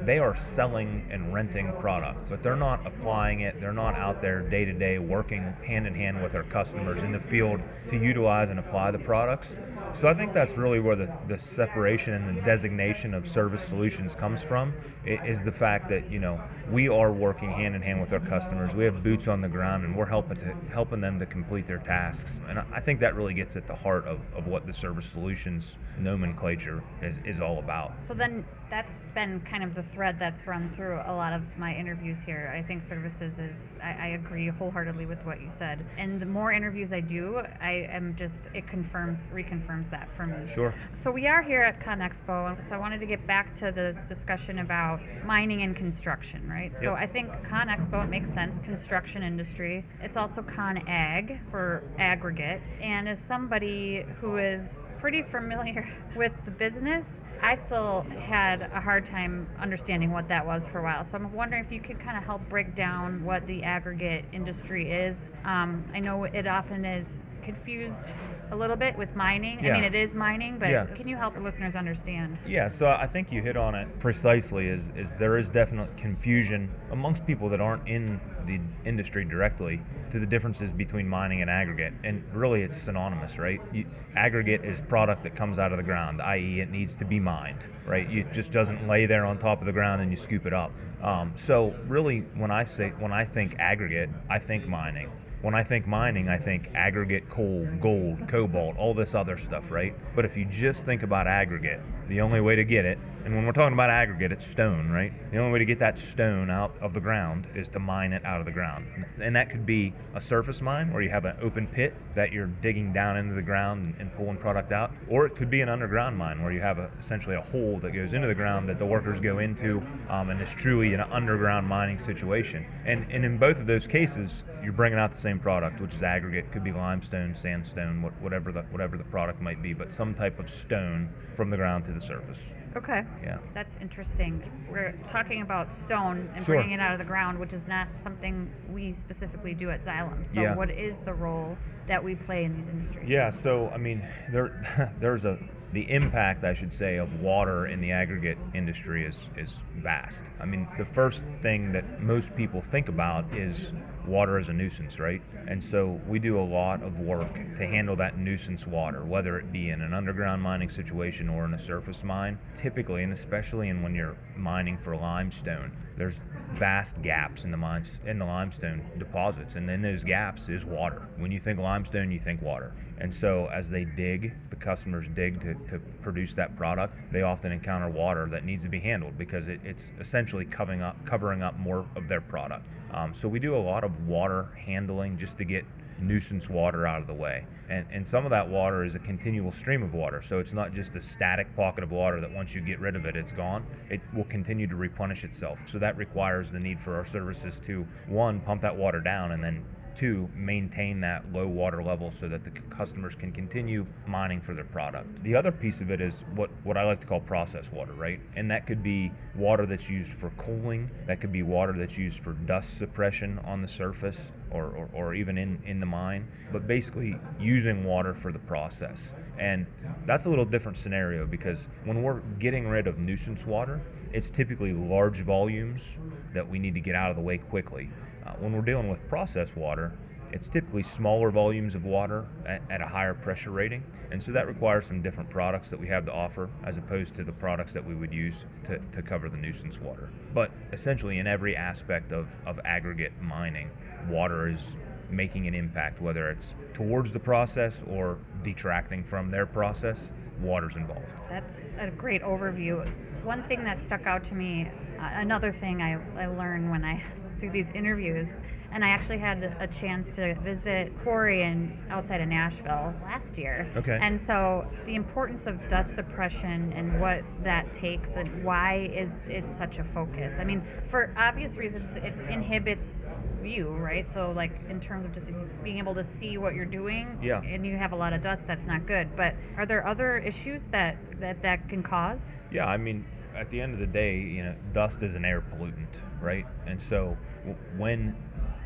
they 0.01 0.19
are 0.19 0.35
selling 0.35 1.07
and 1.09 1.33
renting 1.33 1.71
product, 1.79 2.29
but 2.29 2.43
they're 2.43 2.55
not 2.55 2.85
applying 2.85 3.41
it. 3.41 3.59
They're 3.59 3.71
not 3.73 3.95
out 3.95 4.21
there 4.21 4.41
day 4.41 4.65
to 4.65 4.73
day 4.73 4.99
working 4.99 5.53
hand 5.65 5.87
in 5.87 5.95
hand 5.95 6.21
with 6.21 6.33
their 6.33 6.43
customers 6.43 7.03
in 7.03 7.11
the 7.11 7.19
field 7.19 7.61
to 7.87 7.97
utilize 7.97 8.49
and 8.49 8.59
apply 8.59 8.91
the 8.91 8.99
products. 8.99 9.55
So 9.93 10.07
I 10.07 10.13
think 10.13 10.33
that's 10.33 10.57
really 10.57 10.79
where 10.79 10.95
the, 10.95 11.13
the 11.27 11.37
separation 11.37 12.13
and 12.13 12.37
the 12.37 12.41
designation 12.41 13.13
of 13.13 13.27
service 13.27 13.63
solutions 13.63 14.15
comes 14.15 14.43
from 14.43 14.73
is 15.05 15.43
the 15.43 15.51
fact 15.51 15.87
that, 15.89 16.09
you 16.09 16.19
know, 16.19 16.41
we 16.71 16.89
are 16.89 17.11
working 17.11 17.51
hand 17.51 17.75
in 17.75 17.81
hand 17.81 18.01
with 18.01 18.13
our 18.13 18.19
customers. 18.19 18.75
We 18.75 18.85
have 18.85 19.03
boots 19.03 19.27
on 19.27 19.41
the 19.41 19.49
ground 19.49 19.83
and 19.83 19.95
we're 19.95 20.05
helping 20.05 20.37
to 20.37 20.55
helping 20.71 21.01
them 21.01 21.19
to 21.19 21.25
complete 21.25 21.67
their 21.67 21.77
tasks. 21.77 22.39
And 22.47 22.59
I 22.59 22.79
think 22.79 22.99
that 23.01 23.15
really 23.15 23.33
gets 23.33 23.55
at 23.55 23.67
the 23.67 23.75
heart 23.75 24.05
of, 24.05 24.19
of 24.35 24.47
what 24.47 24.65
the 24.65 24.73
service 24.73 25.05
solutions 25.05 25.77
nomenclature 25.97 26.83
is, 27.01 27.19
is 27.25 27.39
all 27.39 27.59
about. 27.59 27.93
So 28.03 28.13
then 28.13 28.45
that's 28.69 29.01
been 29.13 29.39
kind 29.41 29.63
of 29.63 29.75
the 29.75 29.83
thread 29.83 30.17
that's 30.17 30.47
run 30.47 30.67
through 30.69 30.99
a 31.05 31.13
lot 31.13 31.31
of 31.31 31.59
my 31.59 31.75
interviews 31.75 32.23
here. 32.23 32.51
I 32.55 32.63
think 32.63 32.81
services 32.81 33.37
is, 33.37 33.75
I, 33.83 33.91
I 33.91 34.07
agree 34.07 34.47
wholeheartedly 34.47 35.05
with 35.05 35.23
what 35.27 35.41
you 35.41 35.51
said. 35.51 35.85
And 35.97 36.19
the 36.19 36.25
more 36.25 36.51
interviews 36.51 36.91
I 36.91 36.99
do, 36.99 37.43
I 37.61 37.87
am 37.91 38.15
just, 38.15 38.49
it 38.55 38.65
confirms, 38.65 39.27
reconfirms 39.31 39.91
that 39.91 40.11
for 40.11 40.25
me. 40.25 40.47
Sure. 40.47 40.73
So 40.91 41.11
we 41.11 41.27
are 41.27 41.43
here 41.43 41.61
at 41.61 41.79
ConExpo, 41.81 42.53
and 42.53 42.63
so 42.63 42.73
I 42.73 42.79
wanted 42.79 42.99
to 43.01 43.05
get 43.05 43.27
back 43.27 43.53
to 43.55 43.71
this 43.71 44.07
discussion 44.07 44.57
about 44.57 45.01
mining 45.23 45.61
and 45.61 45.75
construction, 45.75 46.49
right? 46.53 46.75
So 46.75 46.93
I 46.93 47.07
think 47.07 47.31
ConExpo, 47.47 48.03
it 48.03 48.09
makes 48.09 48.31
sense, 48.31 48.59
construction 48.59 49.23
industry. 49.23 49.85
It's 50.01 50.17
also 50.17 50.41
ConAgg 50.41 51.39
for 51.49 51.83
aggregate. 51.97 52.61
And 52.81 53.09
as 53.09 53.19
somebody 53.19 54.05
who 54.21 54.37
is 54.37 54.81
pretty 55.03 55.21
familiar 55.21 55.85
with 56.15 56.31
the 56.45 56.51
business, 56.51 57.21
I 57.41 57.55
still 57.55 58.05
had 58.19 58.61
a 58.61 58.79
hard 58.79 59.03
time 59.03 59.45
understanding 59.59 60.13
what 60.13 60.29
that 60.29 60.45
was 60.45 60.65
for 60.65 60.79
a 60.79 60.81
while. 60.83 61.03
So 61.03 61.17
I'm 61.17 61.33
wondering 61.33 61.61
if 61.61 61.73
you 61.73 61.81
could 61.81 61.99
kind 61.99 62.17
of 62.17 62.23
help 62.23 62.47
break 62.47 62.73
down 62.73 63.25
what 63.25 63.45
the 63.45 63.63
aggregate 63.63 64.23
industry 64.31 64.89
is. 64.89 65.29
Um, 65.43 65.83
I 65.93 65.99
know 65.99 66.23
it 66.23 66.47
often 66.47 66.85
is 66.85 67.27
confused 67.41 68.15
a 68.49 68.55
little 68.55 68.77
bit 68.77 68.97
with 68.97 69.13
mining. 69.13 69.59
I 69.59 69.73
mean, 69.73 69.83
it 69.83 69.93
is 69.93 70.15
mining, 70.15 70.57
but 70.57 70.69
Yeah. 70.69 70.85
can 70.85 71.09
you 71.09 71.17
help 71.17 71.33
the 71.35 71.41
listeners 71.41 71.75
understand? 71.75 72.37
Yeah, 72.47 72.69
so 72.69 72.87
I 72.87 73.07
think 73.07 73.29
you 73.29 73.41
hit 73.41 73.57
on 73.57 73.75
it 73.75 73.99
precisely. 73.99 74.67
Is 74.69 74.93
is 74.95 75.13
there 75.15 75.37
is 75.37 75.49
definite 75.49 75.97
confusion 75.97 76.69
amongst 76.91 77.27
people 77.27 77.49
that 77.49 77.59
aren't 77.59 77.85
in 77.89 78.21
the 78.45 78.59
industry 78.85 79.25
directly 79.25 79.81
to 80.11 80.19
the 80.19 80.25
differences 80.25 80.71
between 80.71 81.07
mining 81.07 81.41
and 81.41 81.49
aggregate, 81.49 81.93
and 82.03 82.23
really 82.33 82.61
it's 82.61 82.77
synonymous, 82.77 83.39
right? 83.39 83.59
You, 83.71 83.85
aggregate 84.15 84.63
is 84.63 84.81
product 84.93 85.23
that 85.23 85.35
comes 85.35 85.57
out 85.57 85.71
of 85.71 85.77
the 85.79 85.83
ground, 85.83 86.21
i.e., 86.21 86.59
it 86.59 86.69
needs 86.69 86.95
to 86.95 87.03
be 87.03 87.19
mined, 87.19 87.67
right? 87.83 88.07
It 88.11 88.31
just 88.31 88.51
doesn't 88.51 88.87
lay 88.87 89.07
there 89.07 89.25
on 89.25 89.39
top 89.39 89.59
of 89.59 89.65
the 89.65 89.71
ground 89.71 90.03
and 90.03 90.11
you 90.11 90.15
scoop 90.15 90.45
it 90.45 90.53
up. 90.53 90.71
Um, 91.01 91.31
so 91.33 91.75
really, 91.87 92.19
when 92.35 92.51
I 92.51 92.63
say 92.65 92.91
when 92.99 93.11
I 93.11 93.25
think 93.25 93.55
aggregate, 93.57 94.11
I 94.29 94.37
think 94.37 94.67
mining. 94.67 95.11
When 95.41 95.55
I 95.55 95.63
think 95.63 95.87
mining, 95.87 96.29
I 96.29 96.37
think 96.37 96.69
aggregate 96.75 97.27
coal, 97.27 97.67
gold, 97.79 98.27
cobalt, 98.27 98.77
all 98.77 98.93
this 98.93 99.15
other 99.15 99.35
stuff, 99.35 99.71
right? 99.71 99.95
But 100.15 100.25
if 100.25 100.37
you 100.37 100.45
just 100.45 100.85
think 100.85 101.01
about 101.01 101.25
aggregate, 101.25 101.81
the 102.07 102.21
only 102.21 102.39
way 102.39 102.55
to 102.55 102.63
get 102.63 102.85
it, 102.85 102.99
and 103.25 103.35
when 103.35 103.45
we're 103.45 103.51
talking 103.51 103.73
about 103.73 103.89
aggregate, 103.89 104.31
it's 104.31 104.47
stone, 104.47 104.89
right? 104.89 105.11
The 105.31 105.37
only 105.37 105.51
way 105.51 105.59
to 105.59 105.65
get 105.65 105.79
that 105.79 105.99
stone 105.99 106.49
out 106.49 106.73
of 106.79 106.93
the 106.93 107.01
ground 107.01 107.47
is 107.55 107.67
to 107.69 107.79
mine 107.79 108.13
it 108.13 108.23
out 108.25 108.39
of 108.39 108.45
the 108.45 108.51
ground. 108.51 108.87
And 109.21 109.35
that 109.35 109.49
could 109.49 109.65
be 109.65 109.93
a 110.13 110.21
surface 110.21 110.61
mine 110.61 110.93
where 110.93 111.01
you 111.01 111.09
have 111.09 111.25
an 111.25 111.35
open 111.41 111.67
pit 111.67 111.93
that 112.15 112.31
you're 112.31 112.47
digging 112.47 112.93
down 112.93 113.17
into 113.17 113.33
the 113.33 113.41
ground 113.41 113.95
and, 113.99 114.13
pulling 114.13 114.37
product 114.37 114.71
out, 114.71 114.91
or 115.09 115.25
it 115.25 115.35
could 115.35 115.49
be 115.49 115.61
an 115.61 115.69
underground 115.69 116.15
mine 116.15 116.43
where 116.43 116.51
you 116.51 116.61
have 116.61 116.77
a, 116.77 116.91
essentially 116.99 117.35
a 117.35 117.41
hole 117.41 117.79
that 117.79 117.91
goes 117.91 118.13
into 118.13 118.27
the 118.27 118.35
ground 118.35 118.69
that 118.69 118.77
the 118.77 118.85
workers 118.85 119.19
go 119.19 119.39
into, 119.39 119.81
um, 120.07 120.29
and 120.29 120.39
it's 120.39 120.53
truly 120.53 120.93
an 120.93 120.99
underground 120.99 121.67
mining 121.67 121.97
situation. 121.97 122.63
And, 122.85 123.09
and 123.11 123.25
in 123.25 123.39
both 123.39 123.59
of 123.59 123.65
those 123.65 123.87
cases, 123.87 124.43
you're 124.61 124.71
bringing 124.71 124.99
out 124.99 125.13
the 125.13 125.17
same 125.17 125.33
same 125.33 125.39
product, 125.39 125.81
which 125.81 125.95
is 125.95 126.03
aggregate, 126.03 126.51
could 126.51 126.63
be 126.63 126.71
limestone, 126.71 127.33
sandstone, 127.33 128.01
whatever 128.21 128.51
the 128.51 128.61
whatever 128.71 128.97
the 128.97 129.03
product 129.05 129.41
might 129.41 129.61
be, 129.61 129.73
but 129.73 129.91
some 129.91 130.13
type 130.13 130.39
of 130.39 130.47
stone 130.47 131.09
from 131.33 131.49
the 131.49 131.57
ground 131.57 131.85
to 131.85 131.91
the 131.91 132.01
surface. 132.01 132.53
Okay. 132.75 133.03
Yeah. 133.21 133.37
That's 133.53 133.77
interesting. 133.77 134.41
We're 134.71 134.93
talking 135.07 135.41
about 135.41 135.71
stone 135.71 136.29
and 136.35 136.43
Sure. 136.45 136.55
bringing 136.55 136.73
it 136.73 136.79
out 136.79 136.93
of 136.93 136.99
the 136.99 137.05
ground, 137.05 137.39
which 137.39 137.53
is 137.53 137.67
not 137.67 137.87
something 137.97 138.49
we 138.71 138.91
specifically 138.91 139.53
do 139.53 139.69
at 139.69 139.81
Xylem. 139.81 140.25
So, 140.25 140.41
Yeah. 140.41 140.55
what 140.55 140.69
is 140.71 140.99
the 140.99 141.13
role 141.13 141.57
that 141.87 142.03
we 142.03 142.15
play 142.15 142.43
in 142.45 142.55
these 142.55 142.69
industries? 142.69 143.07
Yeah, 143.09 143.29
so 143.29 143.69
I 143.69 143.77
mean, 143.77 144.01
there 144.31 144.91
there's 144.99 145.25
a 145.25 145.37
the 145.71 145.89
impact 145.91 146.43
I 146.43 146.53
should 146.53 146.71
say 146.71 146.97
of 146.97 147.21
water 147.21 147.65
in 147.65 147.81
the 147.81 147.91
aggregate 147.91 148.37
industry 148.53 149.05
is 149.05 149.29
is 149.35 149.59
vast. 149.77 150.25
I 150.39 150.45
mean, 150.45 150.67
the 150.77 150.85
first 150.85 151.23
thing 151.41 151.71
that 151.73 152.01
most 152.01 152.35
people 152.35 152.61
think 152.61 152.89
about 152.89 153.33
is 153.33 153.73
water 154.07 154.37
is 154.37 154.49
a 154.49 154.53
nuisance, 154.53 154.99
right? 154.99 155.21
And 155.47 155.63
so 155.63 155.99
we 156.07 156.19
do 156.19 156.39
a 156.39 156.43
lot 156.43 156.83
of 156.83 156.99
work 156.99 157.33
to 157.55 157.67
handle 157.67 157.95
that 157.97 158.17
nuisance 158.17 158.67
water, 158.67 159.03
whether 159.03 159.37
it 159.37 159.51
be 159.51 159.69
in 159.69 159.81
an 159.81 159.93
underground 159.93 160.41
mining 160.41 160.69
situation 160.69 161.29
or 161.29 161.45
in 161.45 161.53
a 161.53 161.59
surface 161.59 162.03
mine. 162.03 162.39
Typically, 162.53 163.03
and 163.03 163.13
especially 163.13 163.69
in 163.69 163.81
when 163.81 163.95
you're 163.95 164.17
mining 164.35 164.77
for 164.77 164.95
limestone, 164.95 165.71
there's 165.97 166.21
vast 166.53 167.01
gaps 167.01 167.45
in 167.45 167.51
the 167.51 167.57
mines 167.57 167.99
in 168.05 168.19
the 168.19 168.25
limestone 168.25 168.83
deposits, 168.97 169.55
and 169.55 169.69
in 169.69 169.81
those 169.81 170.03
gaps 170.03 170.49
is 170.49 170.65
water. 170.65 171.07
When 171.17 171.31
you 171.31 171.39
think 171.39 171.59
limestone, 171.59 172.11
you 172.11 172.19
think 172.19 172.41
water. 172.41 172.73
And 172.97 173.13
so 173.13 173.47
as 173.51 173.69
they 173.69 173.85
dig, 173.85 174.33
the 174.49 174.55
customers 174.55 175.07
dig 175.07 175.41
to, 175.41 175.55
to 175.69 175.79
produce 176.01 176.33
that 176.35 176.55
product, 176.55 176.99
they 177.11 177.21
often 177.21 177.51
encounter 177.51 177.89
water 177.89 178.27
that 178.27 178.45
needs 178.45 178.63
to 178.63 178.69
be 178.69 178.79
handled 178.79 179.17
because 179.17 179.47
it, 179.47 179.59
it's 179.63 179.91
essentially 179.99 180.45
covering 180.45 180.81
up 180.81 181.03
covering 181.05 181.41
up 181.41 181.57
more 181.57 181.85
of 181.95 182.07
their 182.07 182.21
product. 182.21 182.65
Um, 182.91 183.13
so 183.13 183.27
we 183.27 183.39
do 183.39 183.55
a 183.55 183.57
lot 183.57 183.83
of 183.83 183.92
water 184.01 184.49
handling 184.65 185.17
just 185.17 185.37
to 185.37 185.45
get 185.45 185.65
nuisance 185.99 186.49
water 186.49 186.85
out 186.85 187.01
of 187.01 187.07
the 187.07 187.13
way. 187.13 187.45
And, 187.69 187.85
and 187.91 188.07
some 188.07 188.25
of 188.25 188.31
that 188.31 188.49
water 188.49 188.83
is 188.83 188.95
a 188.95 188.99
continual 188.99 189.51
stream 189.51 189.83
of 189.83 189.93
water. 189.93 190.21
So 190.21 190.39
it's 190.39 190.53
not 190.53 190.73
just 190.73 190.95
a 190.95 191.01
static 191.01 191.55
pocket 191.55 191.83
of 191.83 191.91
water 191.91 192.19
that 192.21 192.31
once 192.31 192.53
you 192.53 192.61
get 192.61 192.79
rid 192.79 192.95
of 192.95 193.05
it, 193.05 193.15
it's 193.15 193.31
gone. 193.31 193.65
It 193.89 194.01
will 194.13 194.25
continue 194.25 194.67
to 194.67 194.75
replenish 194.75 195.23
itself. 195.23 195.67
So 195.67 195.79
that 195.79 195.97
requires 195.97 196.51
the 196.51 196.59
need 196.59 196.79
for 196.79 196.95
our 196.95 197.05
services 197.05 197.59
to, 197.61 197.87
one, 198.07 198.41
pump 198.41 198.61
that 198.61 198.75
water 198.75 198.99
down 198.99 199.31
and 199.31 199.43
then 199.43 199.65
two, 199.95 200.29
maintain 200.35 201.01
that 201.01 201.31
low 201.31 201.47
water 201.47 201.83
level 201.83 202.11
so 202.11 202.27
that 202.27 202.43
the 202.43 202.51
customers 202.51 203.15
can 203.15 203.31
continue 203.31 203.85
mining 204.07 204.41
for 204.41 204.53
their 204.53 204.63
product. 204.65 205.23
The 205.23 205.35
other 205.35 205.51
piece 205.51 205.81
of 205.81 205.91
it 205.91 206.01
is 206.01 206.23
what, 206.35 206.49
what 206.63 206.77
I 206.77 206.85
like 206.85 207.01
to 207.01 207.07
call 207.07 207.19
process 207.19 207.71
water, 207.71 207.93
right? 207.93 208.19
And 208.35 208.49
that 208.51 208.65
could 208.65 208.83
be 208.83 209.11
water 209.35 209.65
that's 209.65 209.89
used 209.89 210.13
for 210.13 210.29
cooling, 210.31 210.89
that 211.07 211.21
could 211.21 211.31
be 211.31 211.43
water 211.43 211.73
that's 211.73 211.97
used 211.97 212.19
for 212.19 212.33
dust 212.33 212.77
suppression 212.77 213.39
on 213.39 213.61
the 213.61 213.67
surface 213.67 214.31
or, 214.53 214.65
or, 214.65 214.89
or 214.93 215.13
even 215.13 215.37
in, 215.37 215.61
in 215.65 215.79
the 215.79 215.85
mine, 215.85 216.27
but 216.51 216.67
basically 216.67 217.19
using 217.39 217.83
water 217.83 218.13
for 218.13 218.31
the 218.31 218.39
process. 218.39 219.13
And 219.37 219.65
that's 220.05 220.25
a 220.25 220.29
little 220.29 220.45
different 220.45 220.77
scenario 220.77 221.25
because 221.25 221.67
when 221.85 222.03
we're 222.03 222.21
getting 222.39 222.67
rid 222.67 222.87
of 222.87 222.97
nuisance 222.99 223.45
water, 223.45 223.81
it's 224.11 224.29
typically 224.29 224.73
large 224.73 225.21
volumes 225.23 225.99
that 226.33 226.47
we 226.47 226.59
need 226.59 226.75
to 226.75 226.79
get 226.81 226.95
out 226.95 227.09
of 227.09 227.15
the 227.15 227.23
way 227.23 227.37
quickly. 227.37 227.89
Uh, 228.25 228.33
when 228.33 228.53
we're 228.53 228.61
dealing 228.61 228.89
with 228.89 229.05
processed 229.09 229.57
water, 229.57 229.91
it's 230.33 230.49
typically 230.49 230.81
smaller 230.81 231.29
volumes 231.29 231.75
of 231.75 231.85
water 231.85 232.25
at, 232.47 232.63
at 232.71 232.81
a 232.81 232.87
higher 232.87 233.13
pressure 233.13 233.51
rating, 233.51 233.83
and 234.09 234.21
so 234.21 234.31
that 234.31 234.47
requires 234.47 234.83
some 234.83 235.03
different 235.03 235.29
products 235.29 235.69
that 235.69 235.79
we 235.79 235.87
have 235.89 236.05
to 236.05 236.11
offer 236.11 236.49
as 236.63 236.79
opposed 236.79 237.13
to 237.15 237.23
the 237.23 237.31
products 237.31 237.71
that 237.73 237.85
we 237.85 237.93
would 237.93 238.11
use 238.11 238.47
to, 238.65 238.79
to 238.79 239.03
cover 239.03 239.29
the 239.29 239.37
nuisance 239.37 239.79
water. 239.79 240.09
But 240.33 240.49
essentially, 240.71 241.19
in 241.19 241.27
every 241.27 241.55
aspect 241.55 242.11
of, 242.11 242.35
of 242.47 242.59
aggregate 242.65 243.21
mining, 243.21 243.69
water 244.07 244.47
is 244.47 244.75
making 245.09 245.47
an 245.47 245.53
impact, 245.53 246.01
whether 246.01 246.29
it's 246.29 246.55
towards 246.73 247.13
the 247.13 247.19
process 247.19 247.83
or 247.89 248.17
detracting 248.43 249.03
from 249.03 249.29
their 249.29 249.45
process, 249.45 250.11
water's 250.41 250.75
involved. 250.75 251.13
That's 251.29 251.75
a 251.79 251.89
great 251.91 252.21
overview. 252.21 252.87
One 253.23 253.43
thing 253.43 253.63
that 253.63 253.79
stuck 253.79 254.05
out 254.05 254.23
to 254.25 254.35
me, 254.35 254.69
uh, 254.99 255.09
another 255.13 255.51
thing 255.51 255.81
I, 255.81 256.03
I 256.19 256.25
learned 256.27 256.69
when 256.69 256.83
I 256.83 257.03
do 257.39 257.49
these 257.49 257.71
interviews, 257.71 258.39
and 258.71 258.85
I 258.85 258.89
actually 258.89 259.17
had 259.17 259.55
a 259.59 259.67
chance 259.67 260.15
to 260.15 260.35
visit 260.35 260.97
Quarry 260.99 261.41
in 261.41 261.77
outside 261.89 262.21
of 262.21 262.27
Nashville 262.27 262.93
last 263.03 263.37
year. 263.37 263.67
Okay. 263.75 263.97
And 263.99 264.19
so 264.19 264.65
the 264.85 264.95
importance 264.95 265.47
of 265.47 265.67
dust 265.67 265.95
suppression 265.95 266.71
and 266.73 267.01
what 267.01 267.23
that 267.43 267.73
takes 267.73 268.15
and 268.15 268.43
why 268.43 268.91
is 268.93 269.27
it 269.27 269.51
such 269.51 269.79
a 269.79 269.83
focus? 269.83 270.37
I 270.39 270.43
mean, 270.43 270.61
for 270.61 271.13
obvious 271.17 271.57
reasons, 271.57 271.97
it 271.97 272.13
inhibits 272.29 273.09
view, 273.43 273.69
right? 273.69 274.09
So 274.09 274.31
like 274.31 274.51
in 274.69 274.79
terms 274.79 275.05
of 275.05 275.13
just 275.13 275.63
being 275.63 275.77
able 275.77 275.93
to 275.95 276.03
see 276.03 276.37
what 276.37 276.55
you're 276.55 276.65
doing, 276.65 277.19
Yeah. 277.21 277.41
and 277.41 277.65
you 277.65 277.77
have 277.77 277.91
a 277.91 277.95
lot 277.95 278.13
of 278.13 278.21
dust, 278.21 278.47
that's 278.47 278.65
not 278.67 278.85
good. 278.87 279.15
But 279.15 279.35
are 279.57 279.65
there 279.65 279.85
other 279.85 280.17
issues 280.17 280.67
that 280.69 280.97
that, 281.19 281.41
that 281.43 281.69
can 281.69 281.83
cause? 281.83 282.31
Yeah, 282.51 282.65
I 282.65 282.77
mean, 282.77 283.05
at 283.35 283.49
the 283.49 283.61
end 283.61 283.73
of 283.73 283.79
the 283.79 283.87
day, 283.87 284.19
you 284.19 284.43
know, 284.43 284.55
dust 284.73 285.03
is 285.03 285.15
an 285.15 285.25
air 285.25 285.41
pollutant, 285.41 285.99
right? 286.21 286.45
And 286.65 286.81
so 286.81 287.17
w- 287.45 287.57
when 287.77 288.15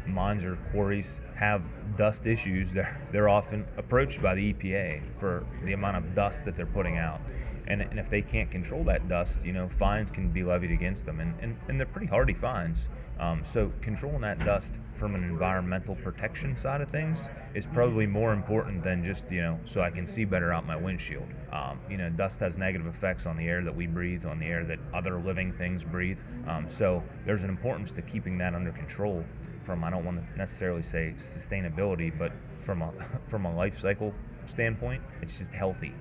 mines 0.05 0.45
or 0.45 0.55
quarries 0.71 1.19
have 1.35 1.65
dust 1.97 2.25
issues, 2.27 2.71
they're 2.71 3.01
they're 3.11 3.29
often 3.29 3.65
approached 3.77 4.21
by 4.21 4.35
the 4.35 4.53
EPA 4.53 5.01
for 5.19 5.45
the 5.63 5.73
amount 5.73 5.97
of 5.97 6.15
dust 6.15 6.45
that 6.45 6.55
they're 6.55 6.65
putting 6.65 6.97
out. 6.97 7.19
And, 7.67 7.81
and 7.81 7.99
if 7.99 8.09
they 8.09 8.21
can't 8.21 8.49
control 8.49 8.83
that 8.85 9.07
dust, 9.07 9.45
you 9.45 9.51
know, 9.51 9.67
fines 9.67 10.09
can 10.09 10.31
be 10.31 10.43
levied 10.43 10.71
against 10.71 11.05
them, 11.05 11.19
and, 11.19 11.35
and, 11.41 11.57
and 11.67 11.79
they're 11.79 11.87
pretty 11.87 12.07
hardy 12.07 12.33
fines. 12.33 12.89
Um, 13.19 13.43
so 13.43 13.71
controlling 13.81 14.21
that 14.21 14.39
dust 14.39 14.79
from 14.93 15.15
an 15.15 15.23
environmental 15.23 15.95
protection 15.95 16.55
side 16.55 16.81
of 16.81 16.89
things 16.89 17.29
is 17.55 17.65
probably 17.65 18.05
more 18.05 18.31
important 18.31 18.83
than 18.83 19.03
just 19.03 19.31
you 19.31 19.41
know 19.41 19.59
so 19.63 19.81
I 19.81 19.89
can 19.89 20.05
see 20.05 20.23
better 20.25 20.53
out 20.53 20.67
my 20.67 20.75
windshield. 20.75 21.27
Um, 21.51 21.79
you 21.89 21.97
know, 21.97 22.09
dust 22.09 22.39
has 22.41 22.57
negative 22.57 22.87
effects 22.87 23.25
on 23.25 23.37
the 23.37 23.47
air 23.47 23.63
that 23.63 23.75
we 23.75 23.87
breathe, 23.87 24.25
on 24.25 24.39
the 24.39 24.45
air 24.45 24.63
that 24.65 24.79
other 24.93 25.19
living 25.19 25.51
things 25.53 25.83
breathe. 25.83 26.21
Um, 26.47 26.69
so 26.69 27.03
there's 27.25 27.43
an 27.43 27.49
importance 27.49 27.91
to 27.93 28.01
keeping 28.01 28.37
that 28.39 28.53
under 28.53 28.71
control. 28.71 29.25
From 29.63 29.83
I 29.83 29.89
don't 29.89 30.05
want 30.05 30.19
to 30.19 30.37
necessarily 30.37 30.81
say 30.81 31.13
sustainability, 31.17 32.17
but 32.17 32.31
from 32.59 32.81
a 32.81 32.91
from 33.27 33.45
a 33.45 33.53
life 33.53 33.77
cycle 33.79 34.13
standpoint, 34.45 35.01
it's 35.21 35.39
just 35.39 35.53
healthy. 35.53 35.93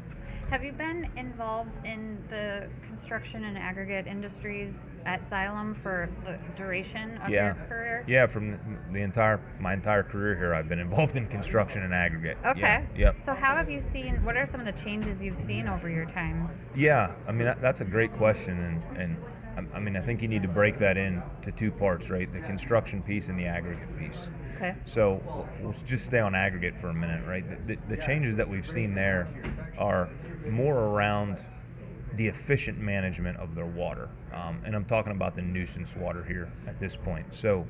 Have 0.51 0.63
you 0.63 0.73
been 0.73 1.09
involved 1.17 1.85
in 1.85 2.23
the 2.29 2.69
construction 2.87 3.45
and 3.45 3.59
aggregate 3.59 4.07
industries 4.07 4.93
at 5.05 5.23
Xylem 5.23 5.75
for 5.75 6.09
the 6.25 6.39
duration 6.55 7.19
of 7.19 7.31
yeah, 7.31 7.47
your 7.47 7.67
career? 7.67 8.05
yeah. 8.07 8.27
From 8.27 8.59
the- 8.93 9.01
entire 9.01 9.41
my 9.59 9.75
entire 9.75 10.05
career 10.05 10.37
here, 10.37 10.55
I've 10.55 10.69
been 10.69 10.79
involved 10.79 11.17
in 11.17 11.27
construction 11.27 11.83
and 11.83 11.93
aggregate. 11.93 12.39
Okay. 12.47 12.61
Yeah, 12.61 12.85
yep. 12.97 13.19
So, 13.19 13.35
how 13.35 13.57
have 13.57 13.69
you 13.69 13.81
seen? 13.81 14.25
What 14.25 14.37
are 14.37 14.47
some 14.47 14.61
of 14.61 14.67
the 14.67 14.73
changes 14.73 15.23
you've 15.23 15.37
seen 15.37 15.69
over 15.69 15.91
your 15.91 16.07
time? 16.07 16.49
Yeah, 16.77 17.15
I 17.27 17.33
mean 17.33 17.47
that, 17.47 17.61
that's 17.61 17.81
a 17.81 17.85
great 17.85 18.13
question, 18.13 18.59
and 18.61 18.99
and 18.99 19.17
I- 19.57 19.77
I 19.77 19.81
mean 19.81 19.97
I 19.97 20.01
think 20.01 20.23
you 20.23 20.29
need 20.29 20.43
to 20.43 20.49
break 20.49 20.79
that 20.79 20.97
into 20.97 21.53
two 21.55 21.71
parts, 21.71 22.11
right? 22.11 22.31
The 22.33 22.41
construction 22.41 23.03
piece 23.03 23.29
and 23.29 23.39
the 23.39 23.47
aggregate 23.47 23.99
piece. 23.99 24.31
Okay. 24.57 24.75
So 24.85 25.21
we'll- 25.25 25.49
we'll 25.63 25.73
just 25.73 26.07
stay 26.07 26.19
on 26.21 26.35
aggregate 26.35 26.75
for 26.75 26.89
a 26.89 26.95
minute, 26.95 27.27
right? 27.27 27.45
The, 27.67 27.75
the, 27.77 27.97
the 27.97 27.97
changes 27.97 28.37
that 28.37 28.49
we've 28.49 28.67
seen 28.67 28.95
there 28.95 29.29
are 29.79 30.09
more 30.49 30.79
around 30.79 31.45
the 32.15 32.29
efficient 32.29 32.79
management 32.79 33.37
of 33.39 33.55
their 33.55 33.67
water, 33.67 34.09
um, 34.33 34.61
and 34.65 34.75
I'm 34.75 34.87
talking 34.87 35.13
about 35.13 35.35
the 35.35 35.43
nuisance 35.43 35.95
water 35.95 36.25
here 36.25 36.51
at 36.67 36.79
this 36.79 36.97
point. 36.97 37.35
So, 37.35 37.67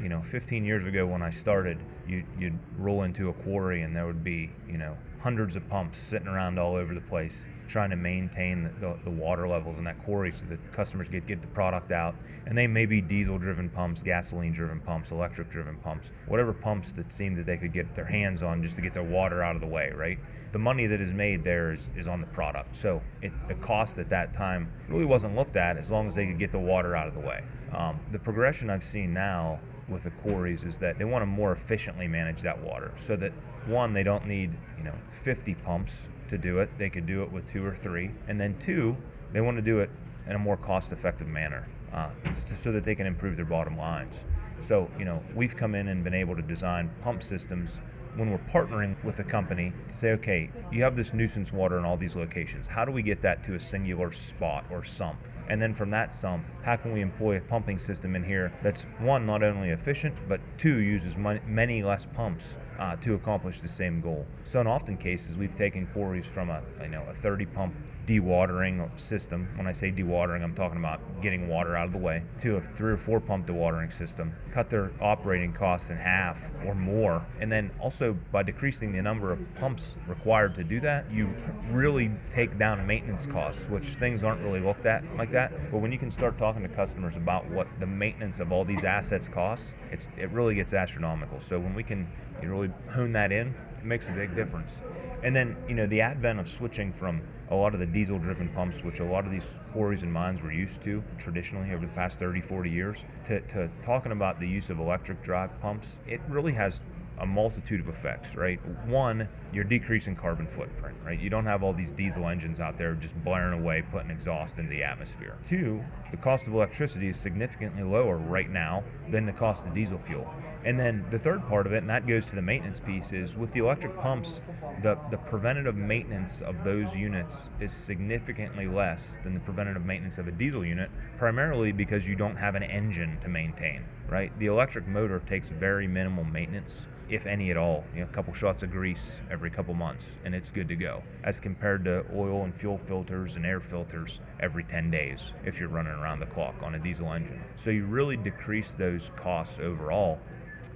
you 0.00 0.08
know, 0.08 0.22
15 0.22 0.64
years 0.64 0.86
ago 0.86 1.06
when 1.06 1.20
I 1.20 1.28
started, 1.28 1.76
you, 2.06 2.24
you'd 2.38 2.58
roll 2.78 3.02
into 3.02 3.28
a 3.28 3.34
quarry 3.34 3.82
and 3.82 3.94
there 3.94 4.06
would 4.06 4.24
be, 4.24 4.52
you 4.66 4.78
know, 4.78 4.96
hundreds 5.20 5.56
of 5.56 5.68
pumps 5.68 5.98
sitting 5.98 6.28
around 6.28 6.58
all 6.58 6.74
over 6.74 6.94
the 6.94 7.00
place 7.00 7.48
trying 7.70 7.90
to 7.90 7.96
maintain 7.96 8.64
the, 8.64 8.70
the, 8.80 8.98
the 9.04 9.10
water 9.10 9.46
levels 9.46 9.78
in 9.78 9.84
that 9.84 9.98
quarry 10.02 10.32
so 10.32 10.44
that 10.46 10.72
customers 10.72 11.08
get 11.08 11.26
get 11.26 11.40
the 11.40 11.48
product 11.48 11.92
out. 11.92 12.14
And 12.46 12.58
they 12.58 12.66
may 12.66 12.84
be 12.84 13.00
diesel 13.00 13.38
driven 13.38 13.70
pumps, 13.70 14.02
gasoline 14.02 14.52
driven 14.52 14.80
pumps, 14.80 15.12
electric 15.12 15.50
driven 15.50 15.76
pumps, 15.76 16.10
whatever 16.26 16.52
pumps 16.52 16.92
that 16.92 17.12
seem 17.12 17.36
that 17.36 17.46
they 17.46 17.56
could 17.56 17.72
get 17.72 17.94
their 17.94 18.06
hands 18.06 18.42
on 18.42 18.62
just 18.62 18.76
to 18.76 18.82
get 18.82 18.92
their 18.92 19.04
water 19.04 19.42
out 19.42 19.54
of 19.54 19.62
the 19.62 19.68
way, 19.68 19.92
right? 19.94 20.18
The 20.52 20.58
money 20.58 20.86
that 20.86 21.00
is 21.00 21.14
made 21.14 21.44
there 21.44 21.70
is, 21.70 21.90
is 21.96 22.08
on 22.08 22.20
the 22.20 22.26
product. 22.26 22.74
So 22.74 23.02
it, 23.22 23.32
the 23.46 23.54
cost 23.54 23.98
at 23.98 24.08
that 24.10 24.34
time 24.34 24.72
really 24.88 25.04
wasn't 25.04 25.36
looked 25.36 25.56
at 25.56 25.76
as 25.76 25.90
long 25.90 26.08
as 26.08 26.16
they 26.16 26.26
could 26.26 26.38
get 26.38 26.50
the 26.50 26.58
water 26.58 26.96
out 26.96 27.06
of 27.06 27.14
the 27.14 27.20
way. 27.20 27.44
Um, 27.72 28.00
the 28.10 28.18
progression 28.18 28.68
I've 28.68 28.82
seen 28.82 29.14
now 29.14 29.60
with 29.88 30.04
the 30.04 30.10
quarries 30.10 30.64
is 30.64 30.78
that 30.78 30.98
they 30.98 31.04
want 31.04 31.22
to 31.22 31.26
more 31.26 31.52
efficiently 31.52 32.06
manage 32.08 32.42
that 32.42 32.60
water 32.60 32.92
so 32.96 33.16
that 33.16 33.32
one 33.66 33.92
they 33.92 34.02
don't 34.02 34.24
need 34.26 34.56
you 34.78 34.84
know 34.84 34.94
50 35.10 35.54
pumps 35.56 36.08
to 36.28 36.38
do 36.38 36.58
it. 36.58 36.70
They 36.78 36.88
could 36.88 37.06
do 37.06 37.22
it 37.22 37.30
with 37.30 37.46
two 37.46 37.64
or 37.64 37.74
three. 37.74 38.12
And 38.26 38.40
then 38.40 38.58
two 38.58 38.96
they 39.32 39.40
want 39.40 39.56
to 39.56 39.62
do 39.62 39.80
it 39.80 39.90
in 40.26 40.34
a 40.34 40.38
more 40.38 40.56
cost 40.56 40.92
effective 40.92 41.28
manner 41.28 41.68
uh, 41.92 42.10
so 42.34 42.72
that 42.72 42.84
they 42.84 42.94
can 42.94 43.06
improve 43.06 43.36
their 43.36 43.44
bottom 43.44 43.76
lines. 43.76 44.24
So 44.60 44.90
you 44.98 45.04
know 45.04 45.22
we've 45.34 45.56
come 45.56 45.74
in 45.74 45.88
and 45.88 46.04
been 46.04 46.14
able 46.14 46.36
to 46.36 46.42
design 46.42 46.90
pump 47.02 47.22
systems 47.22 47.80
when 48.16 48.30
we're 48.30 48.38
partnering 48.38 49.02
with 49.04 49.20
a 49.20 49.24
company 49.24 49.72
to 49.86 49.94
say 49.94 50.10
okay 50.10 50.50
you 50.72 50.82
have 50.82 50.96
this 50.96 51.14
nuisance 51.14 51.52
water 51.52 51.78
in 51.78 51.84
all 51.84 51.96
these 51.96 52.16
locations. 52.16 52.68
How 52.68 52.84
do 52.84 52.92
we 52.92 53.02
get 53.02 53.22
that 53.22 53.42
to 53.44 53.54
a 53.54 53.58
singular 53.58 54.10
spot 54.10 54.64
or 54.70 54.82
sump 54.82 55.18
And 55.50 55.60
then 55.60 55.74
from 55.74 55.90
that 55.90 56.12
sump, 56.12 56.44
how 56.62 56.76
can 56.76 56.92
we 56.92 57.00
employ 57.00 57.36
a 57.36 57.40
pumping 57.40 57.76
system 57.76 58.14
in 58.14 58.22
here 58.22 58.52
that's 58.62 58.82
one, 59.00 59.26
not 59.26 59.42
only 59.42 59.70
efficient, 59.70 60.14
but 60.28 60.40
two, 60.58 60.76
uses 60.78 61.16
many 61.16 61.82
less 61.82 62.06
pumps 62.06 62.56
uh, 62.78 62.94
to 62.96 63.14
accomplish 63.14 63.58
the 63.58 63.68
same 63.68 64.00
goal. 64.00 64.26
So 64.44 64.60
in 64.60 64.68
often 64.68 64.96
cases, 64.96 65.36
we've 65.36 65.54
taken 65.54 65.88
quarries 65.88 66.26
from 66.26 66.50
a, 66.50 66.62
you 66.80 66.88
know, 66.88 67.04
a 67.08 67.14
30 67.14 67.46
pump 67.46 67.74
dewatering 68.06 68.98
system. 68.98 69.48
When 69.56 69.66
I 69.66 69.72
say 69.72 69.92
dewatering, 69.92 70.42
I'm 70.42 70.54
talking 70.54 70.78
about 70.78 71.00
getting 71.22 71.48
water 71.48 71.76
out 71.76 71.86
of 71.86 71.92
the 71.92 71.98
way 71.98 72.24
to 72.38 72.56
a 72.56 72.60
three 72.60 72.92
or 72.92 72.96
four 72.96 73.20
pump 73.20 73.46
dewatering 73.46 73.92
system, 73.92 74.34
cut 74.50 74.70
their 74.70 74.90
operating 75.00 75.52
costs 75.52 75.90
in 75.90 75.96
half 75.96 76.50
or 76.66 76.74
more. 76.74 77.26
And 77.38 77.52
then 77.52 77.70
also 77.78 78.16
by 78.32 78.42
decreasing 78.42 78.92
the 78.92 79.02
number 79.02 79.30
of 79.30 79.54
pumps 79.54 79.96
required 80.08 80.54
to 80.56 80.64
do 80.64 80.80
that, 80.80 81.10
you 81.12 81.32
really 81.70 82.10
take 82.30 82.58
down 82.58 82.84
maintenance 82.86 83.26
costs, 83.26 83.68
which 83.68 83.86
things 83.86 84.24
aren't 84.24 84.40
really 84.40 84.60
looked 84.60 84.86
at 84.86 85.04
like 85.16 85.30
that. 85.32 85.39
But 85.48 85.80
when 85.80 85.92
you 85.92 85.98
can 85.98 86.10
start 86.10 86.36
talking 86.36 86.62
to 86.62 86.68
customers 86.68 87.16
about 87.16 87.48
what 87.50 87.66
the 87.78 87.86
maintenance 87.86 88.40
of 88.40 88.52
all 88.52 88.64
these 88.64 88.84
assets 88.84 89.28
costs, 89.28 89.74
it's, 89.90 90.08
it 90.16 90.30
really 90.30 90.54
gets 90.54 90.74
astronomical. 90.74 91.38
So 91.38 91.58
when 91.58 91.74
we 91.74 91.82
can 91.82 92.08
really 92.42 92.70
hone 92.92 93.12
that 93.12 93.32
in, 93.32 93.54
it 93.76 93.84
makes 93.84 94.08
a 94.08 94.12
big 94.12 94.34
difference. 94.34 94.82
And 95.22 95.34
then, 95.34 95.56
you 95.68 95.74
know, 95.74 95.86
the 95.86 96.00
advent 96.00 96.40
of 96.40 96.48
switching 96.48 96.92
from 96.92 97.22
a 97.50 97.54
lot 97.54 97.74
of 97.74 97.80
the 97.80 97.86
diesel 97.86 98.18
driven 98.18 98.48
pumps, 98.50 98.82
which 98.84 99.00
a 99.00 99.04
lot 99.04 99.24
of 99.24 99.32
these 99.32 99.58
quarries 99.72 100.02
and 100.02 100.12
mines 100.12 100.42
were 100.42 100.52
used 100.52 100.82
to 100.84 101.02
traditionally 101.18 101.72
over 101.72 101.86
the 101.86 101.92
past 101.92 102.18
30, 102.18 102.40
40 102.40 102.70
years, 102.70 103.04
to, 103.24 103.40
to 103.42 103.70
talking 103.82 104.12
about 104.12 104.38
the 104.38 104.46
use 104.46 104.70
of 104.70 104.78
electric 104.78 105.22
drive 105.22 105.58
pumps, 105.60 106.00
it 106.06 106.20
really 106.28 106.52
has 106.52 106.82
a 107.20 107.26
multitude 107.26 107.80
of 107.80 107.88
effects, 107.88 108.34
right? 108.34 108.58
One, 108.86 109.28
you're 109.52 109.64
decreasing 109.64 110.16
carbon 110.16 110.46
footprint, 110.46 110.96
right? 111.04 111.20
You 111.20 111.28
don't 111.28 111.44
have 111.44 111.62
all 111.62 111.72
these 111.72 111.92
diesel 111.92 112.26
engines 112.28 112.60
out 112.60 112.78
there 112.78 112.94
just 112.94 113.22
blaring 113.22 113.60
away, 113.60 113.82
putting 113.90 114.10
exhaust 114.10 114.58
into 114.58 114.70
the 114.70 114.82
atmosphere. 114.82 115.36
Two, 115.44 115.84
the 116.10 116.16
cost 116.16 116.48
of 116.48 116.54
electricity 116.54 117.08
is 117.08 117.18
significantly 117.18 117.82
lower 117.82 118.16
right 118.16 118.50
now 118.50 118.84
than 119.10 119.26
the 119.26 119.32
cost 119.32 119.66
of 119.66 119.74
diesel 119.74 119.98
fuel. 119.98 120.32
And 120.64 120.78
then 120.78 121.06
the 121.10 121.18
third 121.18 121.46
part 121.48 121.66
of 121.66 121.72
it, 121.72 121.78
and 121.78 121.90
that 121.90 122.06
goes 122.06 122.26
to 122.26 122.34
the 122.34 122.42
maintenance 122.42 122.80
piece, 122.80 123.12
is 123.12 123.36
with 123.36 123.52
the 123.52 123.60
electric 123.60 123.98
pumps, 123.98 124.40
the, 124.82 124.98
the 125.10 125.16
preventative 125.16 125.76
maintenance 125.76 126.40
of 126.40 126.64
those 126.64 126.94
units 126.94 127.48
is 127.60 127.72
significantly 127.72 128.66
less 128.66 129.18
than 129.22 129.34
the 129.34 129.40
preventative 129.40 129.84
maintenance 129.84 130.18
of 130.18 130.28
a 130.28 130.30
diesel 130.30 130.64
unit, 130.64 130.90
primarily 131.16 131.72
because 131.72 132.06
you 132.06 132.14
don't 132.14 132.36
have 132.36 132.54
an 132.54 132.62
engine 132.62 133.18
to 133.20 133.28
maintain, 133.28 133.84
right? 134.08 134.38
The 134.38 134.46
electric 134.46 134.86
motor 134.86 135.20
takes 135.20 135.48
very 135.48 135.86
minimal 135.86 136.24
maintenance 136.24 136.86
if 137.10 137.26
any 137.26 137.50
at 137.50 137.56
all, 137.56 137.84
you 137.92 138.00
know, 138.00 138.06
a 138.06 138.12
couple 138.12 138.32
shots 138.32 138.62
of 138.62 138.70
grease 138.70 139.18
every 139.30 139.50
couple 139.50 139.74
months, 139.74 140.18
and 140.24 140.34
it's 140.34 140.50
good 140.50 140.68
to 140.68 140.76
go. 140.76 141.02
As 141.24 141.40
compared 141.40 141.84
to 141.84 142.04
oil 142.14 142.44
and 142.44 142.54
fuel 142.54 142.78
filters 142.78 143.36
and 143.36 143.44
air 143.44 143.60
filters 143.60 144.20
every 144.38 144.62
10 144.62 144.90
days 144.90 145.34
if 145.44 145.58
you're 145.58 145.68
running 145.68 145.92
around 145.92 146.20
the 146.20 146.26
clock 146.26 146.54
on 146.62 146.76
a 146.76 146.78
diesel 146.78 147.12
engine. 147.12 147.42
So 147.56 147.70
you 147.70 147.84
really 147.86 148.16
decrease 148.16 148.72
those 148.72 149.10
costs 149.16 149.58
overall 149.58 150.20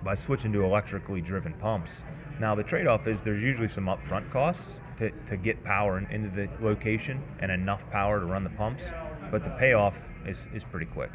by 0.03 0.15
switching 0.15 0.53
to 0.53 0.65
electrically 0.65 1.21
driven 1.21 1.53
pumps. 1.55 2.05
Now, 2.41 2.57
the 2.57 2.65
trade 2.65 2.89
off 2.89 3.07
is 3.07 3.23
there's 3.23 3.43
usually 3.43 3.69
some 3.69 3.87
upfront 3.87 4.31
costs 4.31 4.81
to, 4.99 5.13
to 5.27 5.37
get 5.37 5.63
power 5.63 5.99
into 5.99 6.29
the 6.31 6.49
location 6.61 7.23
and 7.39 7.53
enough 7.53 7.89
power 7.91 8.19
to 8.19 8.27
run 8.27 8.43
the 8.43 8.51
pumps, 8.51 8.91
but 9.35 9.43
the 9.43 9.51
payoff 9.51 10.11
is, 10.29 10.47
is 10.55 10.63
pretty 10.63 10.87
quick. 10.87 11.11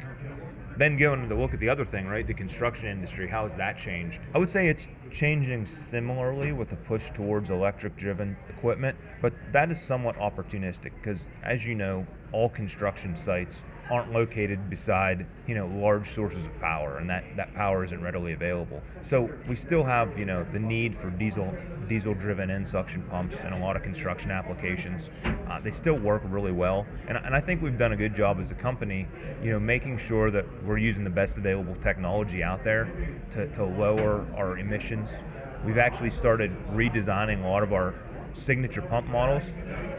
Then 0.76 0.98
going 0.98 1.30
to 1.30 1.34
look 1.34 1.54
at 1.54 1.58
the 1.58 1.70
other 1.70 1.86
thing, 1.86 2.06
right? 2.06 2.26
The 2.26 2.34
construction 2.34 2.86
industry, 2.86 3.26
how 3.26 3.44
has 3.44 3.56
that 3.56 3.78
changed? 3.78 4.20
I 4.34 4.38
would 4.38 4.50
say 4.50 4.68
it's 4.68 4.90
changing 5.10 5.64
similarly 5.64 6.52
with 6.52 6.70
a 6.72 6.76
push 6.76 7.08
towards 7.14 7.48
electric 7.48 7.96
driven 7.96 8.36
equipment, 8.50 8.98
but 9.22 9.32
that 9.52 9.70
is 9.70 9.80
somewhat 9.80 10.16
opportunistic 10.16 10.92
because, 10.96 11.28
as 11.42 11.66
you 11.66 11.74
know, 11.74 12.06
all 12.32 12.48
construction 12.48 13.16
sites 13.16 13.62
aren't 13.90 14.12
located 14.12 14.70
beside 14.70 15.26
you 15.48 15.54
know 15.54 15.66
large 15.66 16.08
sources 16.08 16.46
of 16.46 16.60
power 16.60 16.98
and 16.98 17.10
that, 17.10 17.24
that 17.36 17.52
power 17.54 17.82
isn't 17.82 18.00
readily 18.00 18.32
available. 18.32 18.80
So 19.02 19.28
we 19.48 19.56
still 19.56 19.82
have 19.82 20.16
you 20.16 20.24
know 20.24 20.44
the 20.44 20.60
need 20.60 20.94
for 20.94 21.10
diesel 21.10 21.52
diesel 21.88 22.14
driven 22.14 22.50
end 22.50 22.68
suction 22.68 23.02
pumps 23.02 23.42
in 23.42 23.52
a 23.52 23.58
lot 23.58 23.76
of 23.76 23.82
construction 23.82 24.30
applications. 24.30 25.10
Uh, 25.48 25.60
they 25.60 25.72
still 25.72 25.98
work 25.98 26.22
really 26.26 26.52
well 26.52 26.86
and, 27.08 27.18
and 27.18 27.34
I 27.34 27.40
think 27.40 27.62
we've 27.62 27.78
done 27.78 27.92
a 27.92 27.96
good 27.96 28.14
job 28.14 28.38
as 28.38 28.52
a 28.52 28.54
company 28.54 29.08
you 29.42 29.50
know 29.50 29.58
making 29.58 29.98
sure 29.98 30.30
that 30.30 30.46
we're 30.64 30.78
using 30.78 31.02
the 31.02 31.10
best 31.10 31.36
available 31.36 31.74
technology 31.74 32.44
out 32.44 32.62
there 32.62 32.88
to, 33.32 33.48
to 33.54 33.64
lower 33.64 34.24
our 34.36 34.58
emissions. 34.58 35.24
We've 35.64 35.78
actually 35.78 36.10
started 36.10 36.52
redesigning 36.72 37.44
a 37.44 37.48
lot 37.48 37.62
of 37.62 37.72
our 37.72 37.94
signature 38.32 38.82
pump 38.82 39.08
models 39.08 39.54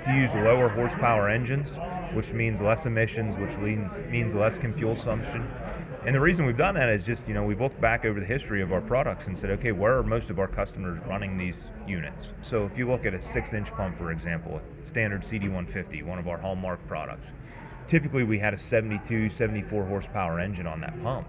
to 0.05 0.13
use 0.13 0.33
lower 0.35 0.69
horsepower 0.69 1.29
engines, 1.29 1.77
which 2.13 2.33
means 2.33 2.61
less 2.61 2.85
emissions, 2.85 3.37
which 3.37 3.57
means, 3.57 3.97
means 4.09 4.35
less 4.35 4.59
fuel 4.59 4.95
consumption. 4.95 5.49
And 6.05 6.15
the 6.15 6.19
reason 6.19 6.45
we've 6.45 6.57
done 6.57 6.75
that 6.75 6.89
is 6.89 7.05
just, 7.05 7.27
you 7.27 7.33
know, 7.33 7.43
we've 7.43 7.61
looked 7.61 7.79
back 7.79 8.05
over 8.05 8.19
the 8.19 8.25
history 8.25 8.61
of 8.61 8.71
our 8.71 8.81
products 8.81 9.27
and 9.27 9.37
said, 9.37 9.51
okay, 9.51 9.71
where 9.71 9.97
are 9.97 10.03
most 10.03 10.31
of 10.31 10.39
our 10.39 10.47
customers 10.47 10.97
running 11.05 11.37
these 11.37 11.69
units? 11.87 12.33
So 12.41 12.65
if 12.65 12.77
you 12.77 12.89
look 12.89 13.05
at 13.05 13.13
a 13.13 13.21
six 13.21 13.53
inch 13.53 13.71
pump, 13.71 13.95
for 13.95 14.11
example, 14.11 14.61
standard 14.81 15.21
CD150, 15.21 16.03
one 16.03 16.17
of 16.17 16.27
our 16.27 16.39
hallmark 16.39 16.85
products, 16.87 17.33
typically 17.85 18.23
we 18.23 18.39
had 18.39 18.53
a 18.53 18.57
72, 18.57 19.29
74 19.29 19.85
horsepower 19.85 20.39
engine 20.39 20.65
on 20.65 20.81
that 20.81 20.99
pump. 21.03 21.27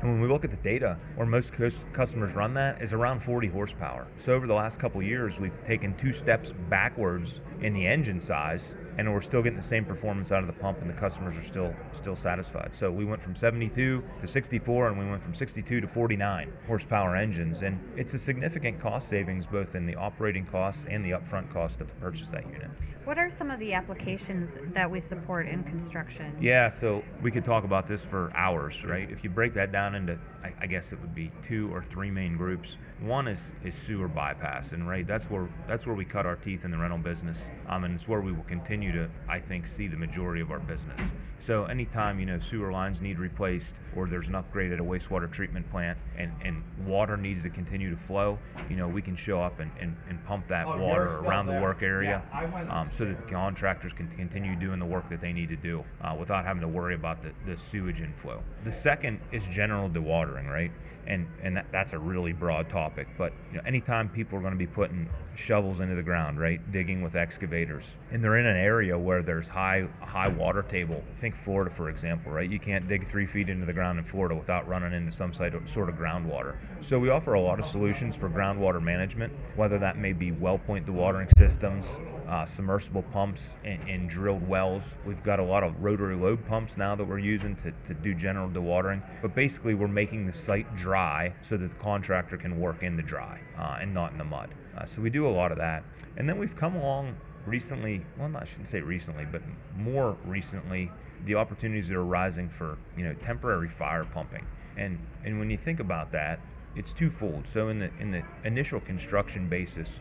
And 0.00 0.12
when 0.12 0.20
we 0.20 0.28
look 0.28 0.44
at 0.44 0.50
the 0.50 0.56
data, 0.56 0.98
where 1.16 1.26
most 1.26 1.52
customers 1.92 2.34
run 2.34 2.54
that 2.54 2.80
is 2.80 2.94
around 2.94 3.22
40 3.22 3.48
horsepower. 3.48 4.08
So 4.16 4.32
over 4.32 4.46
the 4.46 4.54
last 4.54 4.80
couple 4.80 5.02
years, 5.02 5.38
we've 5.38 5.62
taken 5.64 5.94
two 5.94 6.12
steps 6.12 6.52
backwards 6.70 7.42
in 7.60 7.74
the 7.74 7.86
engine 7.86 8.20
size, 8.20 8.76
and 8.96 9.12
we're 9.12 9.20
still 9.20 9.42
getting 9.42 9.58
the 9.58 9.62
same 9.62 9.84
performance 9.84 10.32
out 10.32 10.40
of 10.40 10.46
the 10.46 10.54
pump, 10.54 10.80
and 10.80 10.88
the 10.88 10.94
customers 10.94 11.36
are 11.36 11.42
still 11.42 11.74
still 11.92 12.16
satisfied. 12.16 12.74
So 12.74 12.90
we 12.90 13.04
went 13.04 13.20
from 13.20 13.34
72 13.34 14.02
to 14.20 14.26
64, 14.26 14.88
and 14.88 14.98
we 14.98 15.08
went 15.08 15.22
from 15.22 15.34
62 15.34 15.80
to 15.82 15.86
49 15.86 16.52
horsepower 16.66 17.14
engines, 17.14 17.62
and 17.62 17.78
it's 17.96 18.14
a 18.14 18.18
significant 18.18 18.80
cost 18.80 19.08
savings 19.08 19.46
both 19.46 19.74
in 19.74 19.84
the 19.84 19.96
operating 19.96 20.46
costs 20.46 20.86
and 20.88 21.04
the 21.04 21.10
upfront 21.10 21.50
cost 21.50 21.80
of 21.80 21.88
to 21.88 21.94
purchase 21.96 22.28
that 22.28 22.46
unit. 22.46 22.70
What 23.04 23.18
are 23.18 23.28
some 23.28 23.50
of 23.50 23.58
the 23.58 23.74
applications 23.74 24.58
that 24.68 24.90
we 24.90 25.00
support 25.00 25.46
in 25.46 25.64
construction? 25.64 26.36
Yeah, 26.40 26.68
so 26.68 27.02
we 27.22 27.30
could 27.30 27.44
talk 27.44 27.64
about 27.64 27.86
this 27.86 28.04
for 28.04 28.32
hours, 28.34 28.84
right? 28.84 29.10
If 29.10 29.24
you 29.24 29.30
break 29.30 29.52
that 29.54 29.72
down 29.72 29.89
into 29.94 30.18
I, 30.42 30.54
I, 30.62 30.66
guess 30.66 30.92
it 30.92 31.00
would 31.00 31.14
be 31.14 31.30
two 31.42 31.72
or 31.72 31.82
three 31.82 32.10
main 32.10 32.36
groups. 32.36 32.78
One 33.00 33.28
is, 33.28 33.54
is 33.62 33.74
sewer 33.74 34.08
bypass, 34.08 34.72
and 34.72 34.88
right 34.88 35.06
that's 35.06 35.30
where 35.30 35.48
that's 35.66 35.86
where 35.86 35.94
we 35.94 36.04
cut 36.04 36.26
our 36.26 36.36
teeth 36.36 36.64
in 36.64 36.70
the 36.70 36.78
rental 36.78 36.98
business, 36.98 37.50
um, 37.68 37.84
and 37.84 37.94
it's 37.94 38.08
where 38.08 38.20
we 38.20 38.32
will 38.32 38.44
continue 38.44 38.92
to 38.92 39.10
I 39.28 39.40
think 39.40 39.66
see 39.66 39.86
the 39.86 39.96
majority 39.96 40.40
of 40.40 40.50
our 40.50 40.58
business. 40.58 41.12
So 41.38 41.64
anytime 41.64 42.20
you 42.20 42.26
know 42.26 42.38
sewer 42.38 42.70
lines 42.70 43.00
need 43.00 43.18
replaced, 43.18 43.76
or 43.96 44.06
there's 44.06 44.28
an 44.28 44.34
upgrade 44.34 44.72
at 44.72 44.80
a 44.80 44.84
wastewater 44.84 45.30
treatment 45.30 45.70
plant, 45.70 45.98
and, 46.16 46.32
and 46.42 46.62
water 46.86 47.16
needs 47.16 47.42
to 47.44 47.50
continue 47.50 47.90
to 47.90 47.96
flow, 47.96 48.38
you 48.68 48.76
know 48.76 48.88
we 48.88 49.02
can 49.02 49.16
show 49.16 49.40
up 49.40 49.60
and, 49.60 49.70
and, 49.80 49.96
and 50.08 50.22
pump 50.24 50.48
that 50.48 50.66
oh, 50.66 50.78
water 50.78 51.18
around 51.18 51.46
the 51.46 51.60
work 51.60 51.82
area, 51.82 52.22
yeah, 52.30 52.64
um, 52.70 52.90
so 52.90 53.04
that 53.04 53.16
the 53.16 53.32
contractors 53.32 53.92
can 53.92 54.08
continue 54.08 54.54
doing 54.56 54.78
the 54.78 54.86
work 54.86 55.08
that 55.08 55.20
they 55.20 55.32
need 55.32 55.48
to 55.48 55.56
do 55.56 55.84
uh, 56.02 56.14
without 56.18 56.44
having 56.44 56.60
to 56.60 56.68
worry 56.68 56.94
about 56.94 57.22
the, 57.22 57.32
the 57.46 57.56
sewage 57.56 58.00
inflow. 58.00 58.42
The 58.64 58.72
second 58.72 59.20
is 59.32 59.46
general 59.46 59.79
dewatering 59.88 60.50
right? 60.50 60.70
And 61.06 61.26
and 61.42 61.56
that, 61.56 61.66
that's 61.72 61.92
a 61.92 61.98
really 61.98 62.32
broad 62.32 62.68
topic. 62.68 63.08
But 63.16 63.32
you 63.50 63.58
know, 63.58 63.62
anytime 63.64 64.08
people 64.08 64.38
are 64.38 64.40
going 64.40 64.52
to 64.52 64.58
be 64.58 64.66
putting 64.66 65.08
shovels 65.34 65.80
into 65.80 65.94
the 65.94 66.02
ground, 66.02 66.38
right, 66.38 66.60
digging 66.70 67.02
with 67.02 67.16
excavators, 67.16 67.98
and 68.10 68.22
they're 68.22 68.36
in 68.36 68.46
an 68.46 68.56
area 68.56 68.98
where 68.98 69.22
there's 69.22 69.48
high 69.48 69.88
high 70.00 70.28
water 70.28 70.62
table. 70.62 71.02
Think 71.16 71.34
Florida, 71.34 71.70
for 71.70 71.88
example, 71.88 72.32
right? 72.32 72.48
You 72.48 72.58
can't 72.58 72.86
dig 72.86 73.04
three 73.04 73.26
feet 73.26 73.48
into 73.48 73.66
the 73.66 73.72
ground 73.72 73.98
in 73.98 74.04
Florida 74.04 74.34
without 74.34 74.68
running 74.68 74.92
into 74.92 75.10
some 75.10 75.32
sort 75.32 75.54
of 75.54 75.94
groundwater. 75.94 76.56
So 76.80 76.98
we 76.98 77.10
offer 77.10 77.34
a 77.34 77.40
lot 77.40 77.58
of 77.58 77.64
solutions 77.64 78.16
for 78.16 78.28
groundwater 78.28 78.82
management, 78.82 79.32
whether 79.56 79.78
that 79.78 79.98
may 79.98 80.12
be 80.12 80.32
well 80.32 80.58
point 80.58 80.86
dewatering 80.86 81.30
systems, 81.36 81.98
uh, 82.28 82.44
submersible 82.44 83.02
pumps, 83.02 83.56
and, 83.64 83.82
and, 83.88 84.08
drilled 84.08 84.46
wells. 84.46 84.96
We've 85.04 85.22
got 85.22 85.40
a 85.40 85.42
lot 85.42 85.64
of 85.64 85.82
rotary 85.82 86.16
lobe 86.16 86.46
pumps 86.46 86.76
now 86.76 86.94
that 86.94 87.04
we're 87.04 87.18
using 87.18 87.56
to, 87.56 87.72
to 87.86 87.94
do 87.94 88.14
general 88.14 88.48
dewatering. 88.48 89.02
But 89.20 89.34
basically, 89.34 89.69
we're 89.74 89.88
making 89.88 90.26
the 90.26 90.32
site 90.32 90.76
dry 90.76 91.34
so 91.40 91.56
that 91.56 91.70
the 91.70 91.76
contractor 91.76 92.36
can 92.36 92.58
work 92.58 92.82
in 92.82 92.96
the 92.96 93.02
dry 93.02 93.40
uh, 93.58 93.78
and 93.80 93.92
not 93.92 94.12
in 94.12 94.18
the 94.18 94.24
mud. 94.24 94.50
Uh, 94.76 94.84
so 94.84 95.02
we 95.02 95.10
do 95.10 95.26
a 95.26 95.30
lot 95.30 95.52
of 95.52 95.58
that. 95.58 95.82
And 96.16 96.28
then 96.28 96.38
we've 96.38 96.56
come 96.56 96.76
along 96.76 97.16
recently, 97.46 98.02
well, 98.18 98.34
I 98.36 98.44
shouldn't 98.44 98.68
say 98.68 98.80
recently, 98.80 99.26
but 99.30 99.42
more 99.76 100.16
recently, 100.24 100.90
the 101.24 101.34
opportunities 101.34 101.88
that 101.88 101.96
are 101.96 102.04
rising 102.04 102.48
for 102.48 102.78
you 102.96 103.04
know 103.04 103.14
temporary 103.14 103.68
fire 103.68 104.04
pumping. 104.04 104.46
And 104.76 104.98
and 105.24 105.38
when 105.38 105.50
you 105.50 105.56
think 105.56 105.80
about 105.80 106.12
that, 106.12 106.40
it's 106.76 106.92
twofold. 106.92 107.46
So 107.46 107.68
in 107.68 107.80
the 107.80 107.90
in 107.98 108.10
the 108.10 108.22
initial 108.44 108.80
construction 108.80 109.48
basis, 109.48 110.00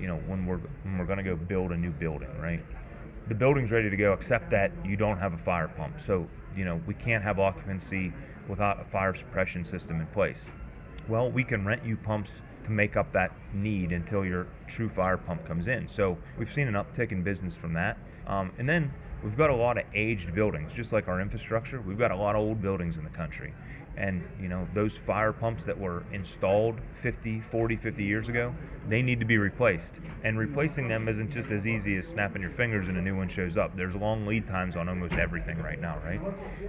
you 0.00 0.06
know 0.06 0.16
when 0.16 0.46
we're 0.46 0.60
when 0.82 0.98
we're 0.98 1.06
going 1.06 1.18
to 1.18 1.24
go 1.24 1.36
build 1.36 1.72
a 1.72 1.76
new 1.76 1.90
building, 1.90 2.30
right? 2.40 2.64
The 3.28 3.34
building's 3.34 3.70
ready 3.70 3.90
to 3.90 3.96
go, 3.96 4.12
except 4.12 4.50
that 4.50 4.72
you 4.84 4.96
don't 4.96 5.18
have 5.18 5.34
a 5.34 5.36
fire 5.36 5.68
pump. 5.68 6.00
So 6.00 6.28
you 6.58 6.64
know 6.64 6.80
we 6.86 6.94
can't 6.94 7.22
have 7.22 7.38
occupancy 7.38 8.12
without 8.48 8.80
a 8.80 8.84
fire 8.84 9.14
suppression 9.14 9.64
system 9.64 10.00
in 10.00 10.06
place. 10.08 10.52
Well, 11.06 11.30
we 11.30 11.44
can 11.44 11.64
rent 11.64 11.84
you 11.86 11.96
pumps 11.96 12.42
to 12.64 12.72
make 12.72 12.96
up 12.96 13.12
that 13.12 13.32
need 13.54 13.92
until 13.92 14.24
your 14.24 14.46
true 14.66 14.88
fire 14.88 15.16
pump 15.16 15.46
comes 15.46 15.68
in. 15.68 15.88
So 15.88 16.18
we've 16.36 16.50
seen 16.50 16.68
an 16.68 16.74
uptick 16.74 17.12
in 17.12 17.22
business 17.22 17.56
from 17.56 17.72
that. 17.74 17.96
Um, 18.26 18.52
and 18.58 18.68
then 18.68 18.92
we've 19.22 19.36
got 19.36 19.50
a 19.50 19.54
lot 19.54 19.78
of 19.78 19.84
aged 19.94 20.34
buildings, 20.34 20.74
just 20.74 20.92
like 20.92 21.08
our 21.08 21.20
infrastructure. 21.20 21.80
We've 21.80 21.98
got 21.98 22.10
a 22.10 22.16
lot 22.16 22.34
of 22.34 22.42
old 22.42 22.62
buildings 22.62 22.98
in 22.98 23.04
the 23.04 23.10
country. 23.10 23.54
And, 23.96 24.22
you 24.40 24.48
know, 24.48 24.68
those 24.74 24.96
fire 24.96 25.32
pumps 25.32 25.64
that 25.64 25.76
were 25.76 26.04
installed 26.12 26.80
50, 26.94 27.40
40, 27.40 27.74
50 27.74 28.04
years 28.04 28.28
ago, 28.28 28.54
they 28.88 29.02
need 29.02 29.18
to 29.18 29.26
be 29.26 29.38
replaced. 29.38 30.00
And 30.22 30.38
replacing 30.38 30.86
them 30.86 31.08
isn't 31.08 31.32
just 31.32 31.50
as 31.50 31.66
easy 31.66 31.96
as 31.96 32.06
snapping 32.06 32.40
your 32.40 32.52
fingers 32.52 32.86
and 32.86 32.96
a 32.96 33.02
new 33.02 33.16
one 33.16 33.28
shows 33.28 33.56
up. 33.56 33.76
There's 33.76 33.96
long 33.96 34.24
lead 34.24 34.46
times 34.46 34.76
on 34.76 34.88
almost 34.88 35.18
everything 35.18 35.60
right 35.60 35.80
now, 35.80 35.98
right? 36.04 36.20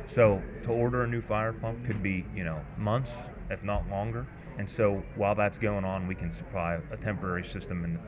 So 0.07 0.41
to 0.63 0.71
order 0.71 1.03
a 1.03 1.07
new 1.07 1.21
fire 1.21 1.53
pump 1.53 1.85
could 1.85 2.01
be, 2.01 2.25
you 2.35 2.43
know, 2.43 2.61
months, 2.77 3.29
if 3.51 3.63
not 3.63 3.87
longer. 3.91 4.25
And 4.57 4.67
so 4.67 5.03
while 5.15 5.35
that's 5.35 5.59
going 5.59 5.85
on, 5.85 6.07
we 6.07 6.15
can 6.15 6.31
supply 6.31 6.79
a 6.89 6.97
temporary 6.97 7.43
system 7.43 7.99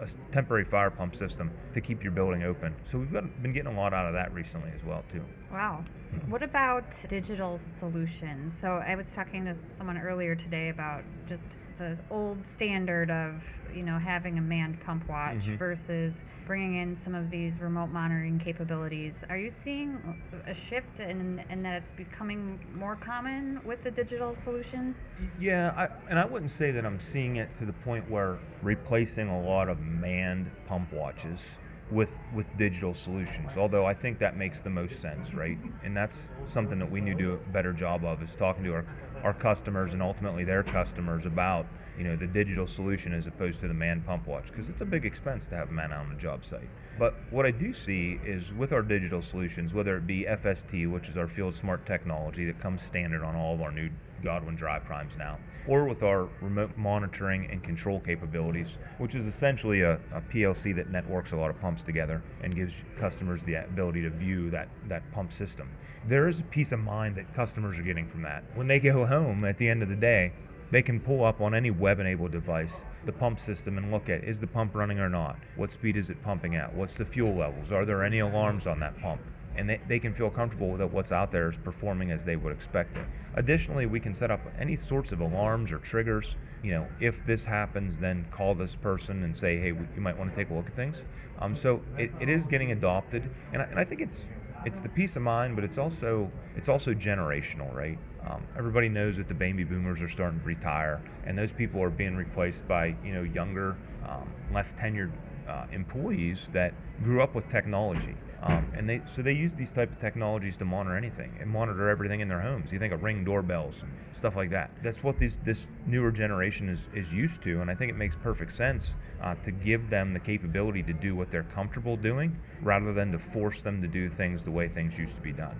a, 0.00 0.08
temporary 0.32 0.64
fire 0.64 0.90
pump 0.90 1.14
system 1.14 1.50
to 1.72 1.80
keep 1.80 2.02
your 2.02 2.12
building 2.12 2.42
open. 2.42 2.74
So 2.82 2.98
we've 2.98 3.12
got, 3.12 3.42
been 3.42 3.52
getting 3.52 3.72
a 3.72 3.76
lot 3.76 3.92
out 3.92 4.06
of 4.06 4.14
that 4.14 4.32
recently 4.32 4.70
as 4.74 4.84
well 4.84 5.04
too. 5.10 5.24
Wow. 5.52 5.84
What 6.28 6.42
about 6.42 6.94
digital 7.08 7.58
solutions? 7.58 8.56
So 8.56 8.74
I 8.74 8.94
was 8.94 9.12
talking 9.12 9.46
to 9.46 9.56
someone 9.68 9.98
earlier 9.98 10.36
today 10.36 10.68
about 10.68 11.02
just 11.26 11.58
the 11.76 11.98
old 12.10 12.46
standard 12.46 13.10
of 13.10 13.60
you 13.74 13.82
know 13.82 13.98
having 13.98 14.38
a 14.38 14.40
manned 14.40 14.80
pump 14.80 15.08
watch 15.08 15.46
mm-hmm. 15.46 15.56
versus 15.56 16.24
bringing 16.46 16.76
in 16.76 16.94
some 16.94 17.14
of 17.14 17.30
these 17.30 17.60
remote 17.60 17.90
monitoring 17.90 18.38
capabilities. 18.38 19.24
Are 19.28 19.36
you 19.36 19.50
seeing 19.50 20.22
a 20.46 20.54
shift 20.54 21.00
in, 21.00 21.44
in 21.50 21.62
that 21.62 21.82
it's 21.82 21.90
becoming 21.90 22.58
more 22.74 22.96
common 22.96 23.60
with 23.64 23.82
the 23.82 23.90
digital 23.90 24.34
solutions? 24.34 25.04
Yeah, 25.38 25.72
I, 25.76 26.10
and 26.10 26.18
I 26.18 26.24
wouldn't 26.24 26.50
say 26.50 26.70
that 26.70 26.84
I'm 26.84 26.98
seeing 26.98 27.36
it 27.36 27.54
to 27.54 27.64
the 27.64 27.72
point 27.72 28.10
where 28.10 28.38
replacing 28.62 29.28
a 29.28 29.40
lot 29.40 29.68
of 29.68 29.80
manned 29.80 30.50
pump 30.66 30.92
watches 30.92 31.58
with 31.90 32.18
with 32.34 32.56
digital 32.56 32.94
solutions. 32.94 33.56
Although 33.56 33.86
I 33.86 33.94
think 33.94 34.18
that 34.18 34.36
makes 34.36 34.62
the 34.62 34.70
most 34.70 35.00
sense, 35.00 35.34
right? 35.34 35.58
And 35.82 35.96
that's 35.96 36.28
something 36.46 36.78
that 36.78 36.90
we 36.90 37.00
need 37.00 37.18
to 37.18 37.24
do 37.24 37.32
a 37.32 37.52
better 37.52 37.72
job 37.72 38.04
of 38.04 38.22
is 38.22 38.34
talking 38.34 38.64
to 38.64 38.74
our 38.74 38.84
our 39.24 39.32
customers 39.32 39.94
and 39.94 40.02
ultimately 40.02 40.44
their 40.44 40.62
customers 40.62 41.24
about 41.26 41.66
you 41.96 42.04
know 42.04 42.14
the 42.14 42.26
digital 42.26 42.66
solution 42.66 43.12
as 43.12 43.26
opposed 43.26 43.60
to 43.60 43.68
the 43.68 43.74
man 43.74 44.02
pump 44.02 44.26
watch 44.26 44.48
because 44.48 44.68
it's 44.68 44.82
a 44.82 44.84
big 44.84 45.04
expense 45.04 45.48
to 45.48 45.56
have 45.56 45.70
a 45.70 45.72
man 45.72 45.92
out 45.92 46.06
on 46.06 46.12
a 46.12 46.16
job 46.16 46.44
site. 46.44 46.68
But 46.98 47.14
what 47.30 47.46
I 47.46 47.50
do 47.50 47.72
see 47.72 48.20
is 48.24 48.52
with 48.52 48.72
our 48.72 48.82
digital 48.82 49.22
solutions, 49.22 49.72
whether 49.72 49.96
it 49.96 50.06
be 50.06 50.24
FST, 50.24 50.90
which 50.90 51.08
is 51.08 51.16
our 51.16 51.26
field 51.26 51.54
smart 51.54 51.86
technology 51.86 52.44
that 52.44 52.60
comes 52.60 52.82
standard 52.82 53.22
on 53.22 53.34
all 53.34 53.54
of 53.54 53.62
our 53.62 53.72
new 53.72 53.90
Godwin 54.24 54.56
dry 54.56 54.78
primes 54.78 55.16
now, 55.16 55.38
or 55.68 55.84
with 55.84 56.02
our 56.02 56.28
remote 56.40 56.76
monitoring 56.76 57.48
and 57.50 57.62
control 57.62 58.00
capabilities, 58.00 58.78
which 58.98 59.14
is 59.14 59.26
essentially 59.26 59.82
a, 59.82 60.00
a, 60.12 60.20
PLC 60.22 60.74
that 60.74 60.90
networks 60.90 61.32
a 61.32 61.36
lot 61.36 61.50
of 61.50 61.60
pumps 61.60 61.82
together 61.82 62.22
and 62.42 62.56
gives 62.56 62.82
customers 62.96 63.42
the 63.42 63.54
ability 63.54 64.02
to 64.02 64.10
view 64.10 64.50
that, 64.50 64.68
that 64.88 65.02
pump 65.12 65.30
system. 65.30 65.68
There 66.06 66.26
is 66.26 66.40
a 66.40 66.44
peace 66.44 66.72
of 66.72 66.80
mind 66.80 67.14
that 67.16 67.32
customers 67.34 67.78
are 67.78 67.82
getting 67.82 68.08
from 68.08 68.22
that. 68.22 68.42
When 68.54 68.66
they 68.66 68.80
go 68.80 69.06
home 69.06 69.44
at 69.44 69.58
the 69.58 69.68
end 69.68 69.82
of 69.82 69.88
the 69.88 69.96
day, 69.96 70.32
they 70.70 70.82
can 70.82 70.98
pull 70.98 71.24
up 71.24 71.40
on 71.40 71.54
any 71.54 71.70
web 71.70 72.00
enabled 72.00 72.32
device 72.32 72.84
the 73.04 73.12
pump 73.12 73.38
system 73.38 73.78
and 73.78 73.92
look 73.92 74.08
at 74.08 74.24
is 74.24 74.40
the 74.40 74.46
pump 74.46 74.74
running 74.74 74.98
or 74.98 75.08
not? 75.08 75.36
What 75.56 75.70
speed 75.70 75.96
is 75.96 76.10
it 76.10 76.22
pumping 76.22 76.56
at? 76.56 76.74
What's 76.74 76.96
the 76.96 77.04
fuel 77.04 77.34
levels? 77.34 77.70
Are 77.70 77.84
there 77.84 78.02
any 78.02 78.18
alarms 78.18 78.66
on 78.66 78.80
that 78.80 78.98
pump? 78.98 79.20
And 79.56 79.68
they, 79.68 79.80
they 79.88 79.98
can 79.98 80.12
feel 80.14 80.30
comfortable 80.30 80.76
that 80.76 80.92
what's 80.92 81.12
out 81.12 81.30
there 81.30 81.48
is 81.48 81.56
performing 81.56 82.10
as 82.10 82.24
they 82.24 82.36
would 82.36 82.52
expect 82.52 82.96
it. 82.96 83.06
Additionally, 83.34 83.86
we 83.86 84.00
can 84.00 84.14
set 84.14 84.30
up 84.30 84.40
any 84.58 84.76
sorts 84.76 85.12
of 85.12 85.20
alarms 85.20 85.72
or 85.72 85.78
triggers. 85.78 86.36
You 86.62 86.72
know, 86.72 86.88
if 87.00 87.24
this 87.26 87.44
happens, 87.46 87.98
then 87.98 88.26
call 88.30 88.54
this 88.54 88.74
person 88.74 89.22
and 89.22 89.36
say, 89.36 89.58
hey, 89.58 89.72
we, 89.72 89.86
you 89.94 90.00
might 90.00 90.18
want 90.18 90.30
to 90.30 90.36
take 90.36 90.50
a 90.50 90.54
look 90.54 90.66
at 90.66 90.74
things. 90.74 91.04
Um, 91.38 91.54
so 91.54 91.82
it, 91.98 92.12
it 92.20 92.28
is 92.28 92.46
getting 92.46 92.72
adopted, 92.72 93.30
and 93.52 93.62
I, 93.62 93.66
and 93.66 93.78
I 93.78 93.84
think 93.84 94.00
it's 94.00 94.28
it's 94.64 94.80
the 94.80 94.88
peace 94.88 95.14
of 95.16 95.22
mind, 95.22 95.56
but 95.56 95.64
it's 95.64 95.78
also 95.78 96.30
it's 96.56 96.68
also 96.68 96.94
generational, 96.94 97.74
right? 97.74 97.98
Um, 98.26 98.42
everybody 98.56 98.88
knows 98.88 99.18
that 99.18 99.28
the 99.28 99.34
baby 99.34 99.64
boomers 99.64 100.00
are 100.00 100.08
starting 100.08 100.40
to 100.40 100.46
retire, 100.46 101.02
and 101.26 101.36
those 101.36 101.52
people 101.52 101.82
are 101.82 101.90
being 101.90 102.16
replaced 102.16 102.66
by 102.66 102.96
you 103.04 103.12
know 103.12 103.22
younger, 103.22 103.76
um, 104.08 104.32
less 104.52 104.72
tenured 104.74 105.12
uh, 105.48 105.66
employees 105.72 106.50
that 106.52 106.74
grew 107.02 107.22
up 107.22 107.34
with 107.34 107.48
technology. 107.48 108.16
Um, 108.42 108.70
and 108.76 108.86
they 108.86 109.00
so 109.06 109.22
they 109.22 109.32
use 109.32 109.54
these 109.54 109.72
type 109.72 109.90
of 109.90 109.98
technologies 109.98 110.58
to 110.58 110.66
monitor 110.66 110.98
anything 110.98 111.34
and 111.40 111.48
monitor 111.48 111.88
everything 111.88 112.20
in 112.20 112.28
their 112.28 112.40
homes. 112.40 112.74
You 112.74 112.78
think 112.78 112.92
of 112.92 113.02
ring 113.02 113.24
doorbells 113.24 113.82
and 113.82 113.92
stuff 114.12 114.36
like 114.36 114.50
that. 114.50 114.70
That's 114.82 115.02
what 115.02 115.18
this 115.18 115.36
this 115.36 115.68
newer 115.86 116.12
generation 116.12 116.68
is 116.68 116.90
is 116.92 117.14
used 117.14 117.42
to, 117.44 117.62
and 117.62 117.70
I 117.70 117.74
think 117.74 117.90
it 117.90 117.96
makes 117.96 118.16
perfect 118.16 118.52
sense 118.52 118.96
uh, 119.22 119.34
to 119.36 119.50
give 119.50 119.88
them 119.88 120.12
the 120.12 120.20
capability 120.20 120.82
to 120.82 120.92
do 120.92 121.16
what 121.16 121.30
they're 121.30 121.42
comfortable 121.42 121.96
doing, 121.96 122.38
rather 122.60 122.92
than 122.92 123.12
to 123.12 123.18
force 123.18 123.62
them 123.62 123.80
to 123.80 123.88
do 123.88 124.10
things 124.10 124.42
the 124.42 124.50
way 124.50 124.68
things 124.68 124.98
used 124.98 125.16
to 125.16 125.22
be 125.22 125.32
done. 125.32 125.58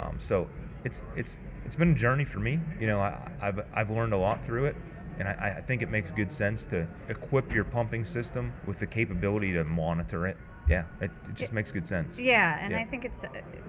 Um, 0.00 0.18
so 0.18 0.48
it's 0.84 1.04
it's 1.14 1.38
it's 1.64 1.76
been 1.76 1.92
a 1.92 1.94
journey 1.94 2.24
for 2.24 2.40
me. 2.40 2.58
You 2.80 2.88
know, 2.88 3.00
I, 3.00 3.30
have 3.40 3.66
I've 3.72 3.90
learned 3.90 4.14
a 4.14 4.18
lot 4.18 4.44
through 4.44 4.66
it. 4.66 4.76
And 5.18 5.28
I, 5.28 5.56
I 5.58 5.60
think 5.60 5.82
it 5.82 5.90
makes 5.90 6.10
good 6.10 6.30
sense 6.30 6.66
to 6.66 6.86
equip 7.08 7.54
your 7.54 7.64
pumping 7.64 8.04
system 8.04 8.52
with 8.66 8.78
the 8.78 8.86
capability 8.86 9.52
to 9.52 9.64
monitor 9.64 10.26
it 10.26 10.36
yeah, 10.68 10.84
it, 11.00 11.10
it 11.28 11.34
just 11.34 11.52
makes 11.52 11.70
good 11.70 11.86
sense. 11.86 12.18
Yeah, 12.18 12.58
and 12.60 12.72
yeah. 12.72 12.80
I 12.80 12.84
think 12.84 13.04
it's 13.04 13.24
uh, 13.24 13.28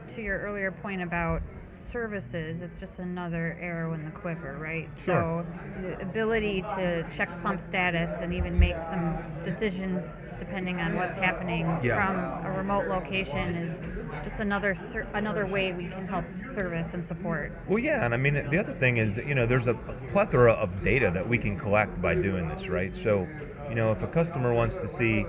to 0.10 0.22
your 0.22 0.40
earlier 0.40 0.72
point 0.72 1.02
about 1.02 1.42
services, 1.80 2.62
it's 2.62 2.80
just 2.80 3.00
another 3.00 3.58
arrow 3.60 3.94
in 3.94 4.06
the 4.06 4.12
quiver, 4.12 4.58
right? 4.60 4.90
Sure. 4.98 5.46
So 5.76 5.82
the 5.82 6.02
ability 6.02 6.64
to 6.76 7.08
check 7.10 7.42
pump 7.42 7.60
status 7.60 8.22
and 8.22 8.34
even 8.34 8.58
make 8.60 8.82
some 8.82 9.18
decisions 9.44 10.28
depending 10.40 10.80
on 10.80 10.96
what's 10.96 11.16
happening 11.16 11.66
yeah. 11.84 12.06
from 12.06 12.46
a 12.46 12.58
remote 12.58 12.88
location 12.88 13.50
is 13.50 14.04
just 14.24 14.40
another 14.40 14.76
another 15.14 15.46
way 15.46 15.74
we 15.74 15.88
can 15.88 16.08
help 16.08 16.26
service 16.40 16.94
and 16.94 17.04
support. 17.04 17.52
Well, 17.68 17.80
yeah, 17.80 18.06
and 18.06 18.14
I 18.14 18.18
mean 18.18 18.34
the 18.50 18.58
other 18.58 18.74
thing 18.74 18.98
is 18.98 19.16
that 19.16 19.26
you 19.26 19.36
know 19.36 19.46
there's 19.46 19.68
a 19.68 19.74
plethora 19.74 20.54
of 20.54 20.84
data 20.84 21.12
that 21.14 21.28
we 21.28 21.38
can 21.38 21.58
collect 21.58 22.02
by 22.02 22.16
doing 22.16 22.50
this, 22.50 22.70
right? 22.70 22.94
So 22.94 23.28
you 23.70 23.76
know 23.76 23.92
if 23.92 24.04
a 24.04 24.08
customer 24.08 24.54
wants 24.54 24.82
to 24.82 24.88
see 24.88 25.22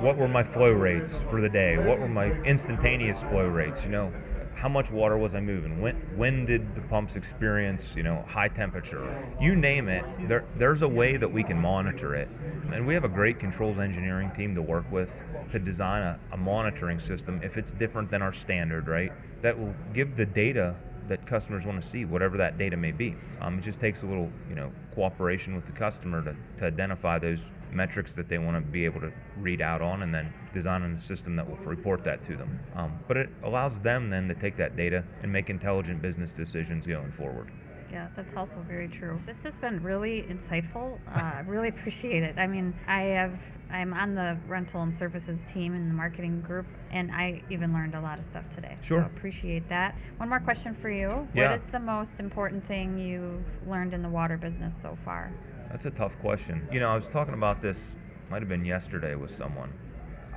what 0.00 0.16
were 0.16 0.28
my 0.28 0.42
flow 0.42 0.72
rates 0.72 1.22
for 1.22 1.40
the 1.40 1.48
day, 1.48 1.78
what 1.78 1.98
were 1.98 2.08
my 2.08 2.26
instantaneous 2.42 3.22
flow 3.22 3.46
rates, 3.46 3.84
you 3.84 3.90
know 3.90 4.12
how 4.56 4.68
much 4.68 4.90
water 4.90 5.18
was 5.18 5.34
I 5.34 5.40
moving? 5.40 5.80
When 5.80 5.96
when 6.16 6.44
did 6.44 6.74
the 6.74 6.80
pumps 6.80 7.16
experience 7.16 7.94
you 7.96 8.02
know 8.02 8.24
high 8.26 8.48
temperature? 8.48 9.04
You 9.40 9.56
name 9.56 9.88
it. 9.88 10.04
There 10.28 10.44
there's 10.56 10.82
a 10.82 10.88
way 10.88 11.16
that 11.16 11.30
we 11.30 11.42
can 11.42 11.60
monitor 11.60 12.14
it, 12.14 12.28
and 12.72 12.86
we 12.86 12.94
have 12.94 13.04
a 13.04 13.08
great 13.08 13.38
controls 13.38 13.78
engineering 13.78 14.30
team 14.30 14.54
to 14.54 14.62
work 14.62 14.90
with 14.90 15.22
to 15.50 15.58
design 15.58 16.02
a, 16.02 16.18
a 16.32 16.36
monitoring 16.36 16.98
system 16.98 17.40
if 17.42 17.58
it's 17.58 17.72
different 17.72 18.10
than 18.10 18.22
our 18.22 18.32
standard, 18.32 18.88
right? 18.88 19.12
That 19.42 19.58
will 19.58 19.74
give 19.92 20.16
the 20.16 20.26
data 20.26 20.76
that 21.08 21.26
customers 21.26 21.66
want 21.66 21.80
to 21.80 21.86
see, 21.86 22.04
whatever 22.04 22.36
that 22.38 22.56
data 22.58 22.76
may 22.76 22.92
be. 22.92 23.16
Um, 23.40 23.58
it 23.58 23.62
just 23.62 23.80
takes 23.80 24.02
a 24.02 24.06
little, 24.06 24.30
you 24.48 24.54
know, 24.54 24.70
cooperation 24.94 25.54
with 25.54 25.66
the 25.66 25.72
customer 25.72 26.22
to, 26.24 26.36
to 26.58 26.66
identify 26.66 27.18
those 27.18 27.50
metrics 27.72 28.14
that 28.14 28.28
they 28.28 28.38
want 28.38 28.56
to 28.56 28.60
be 28.60 28.84
able 28.84 29.00
to 29.00 29.12
read 29.36 29.60
out 29.60 29.82
on, 29.82 30.02
and 30.02 30.14
then 30.14 30.32
designing 30.52 30.92
a 30.92 31.00
system 31.00 31.36
that 31.36 31.48
will 31.48 31.56
report 31.56 32.04
that 32.04 32.22
to 32.22 32.36
them. 32.36 32.60
Um, 32.74 32.98
but 33.08 33.16
it 33.16 33.28
allows 33.42 33.80
them 33.80 34.10
then 34.10 34.28
to 34.28 34.34
take 34.34 34.56
that 34.56 34.76
data 34.76 35.04
and 35.22 35.32
make 35.32 35.50
intelligent 35.50 36.00
business 36.00 36.32
decisions 36.32 36.86
going 36.86 37.10
forward. 37.10 37.50
Yeah, 37.90 38.08
that's 38.14 38.34
also 38.34 38.60
very 38.60 38.88
true. 38.88 39.20
This 39.26 39.44
has 39.44 39.58
been 39.58 39.82
really 39.82 40.22
insightful. 40.22 40.98
Uh, 41.08 41.20
I 41.36 41.44
really 41.46 41.68
appreciate 41.74 42.22
it. 42.22 42.38
I 42.38 42.46
mean, 42.46 42.74
I 42.86 43.02
have 43.02 43.40
I'm 43.70 43.92
on 43.92 44.14
the 44.14 44.36
rental 44.46 44.82
and 44.82 44.94
services 44.94 45.42
team 45.44 45.74
in 45.74 45.88
the 45.88 45.94
marketing 45.94 46.40
group, 46.40 46.66
and 46.90 47.10
I 47.10 47.42
even 47.50 47.72
learned 47.72 47.94
a 47.94 48.00
lot 48.00 48.18
of 48.18 48.24
stuff 48.24 48.48
today. 48.50 48.76
Sure. 48.82 49.00
So 49.00 49.06
appreciate 49.06 49.68
that. 49.68 49.98
One 50.16 50.28
more 50.28 50.40
question 50.40 50.74
for 50.74 50.90
you. 50.90 51.28
Yeah. 51.34 51.50
What 51.50 51.56
is 51.56 51.66
the 51.66 51.80
most 51.80 52.20
important 52.20 52.64
thing 52.64 52.98
you've 52.98 53.68
learned 53.68 53.94
in 53.94 54.02
the 54.02 54.08
water 54.08 54.36
business 54.36 54.76
so 54.76 54.94
far? 54.94 55.32
That's 55.70 55.86
a 55.86 55.90
tough 55.90 56.18
question. 56.18 56.68
You 56.70 56.80
know, 56.80 56.88
I 56.88 56.94
was 56.94 57.08
talking 57.08 57.34
about 57.34 57.60
this 57.60 57.96
might 58.30 58.42
have 58.42 58.48
been 58.48 58.64
yesterday 58.64 59.14
with 59.14 59.30
someone. 59.30 59.72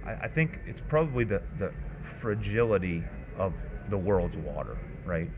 I, 0.05 0.13
I 0.13 0.27
think 0.27 0.59
it's 0.65 0.81
probably 0.81 1.23
the 1.23 1.41
the 1.57 1.73
fragility 2.01 3.03
of 3.37 3.53
the 3.89 3.97
world's 3.97 4.37
water, 4.37 4.77
right? 5.05 5.29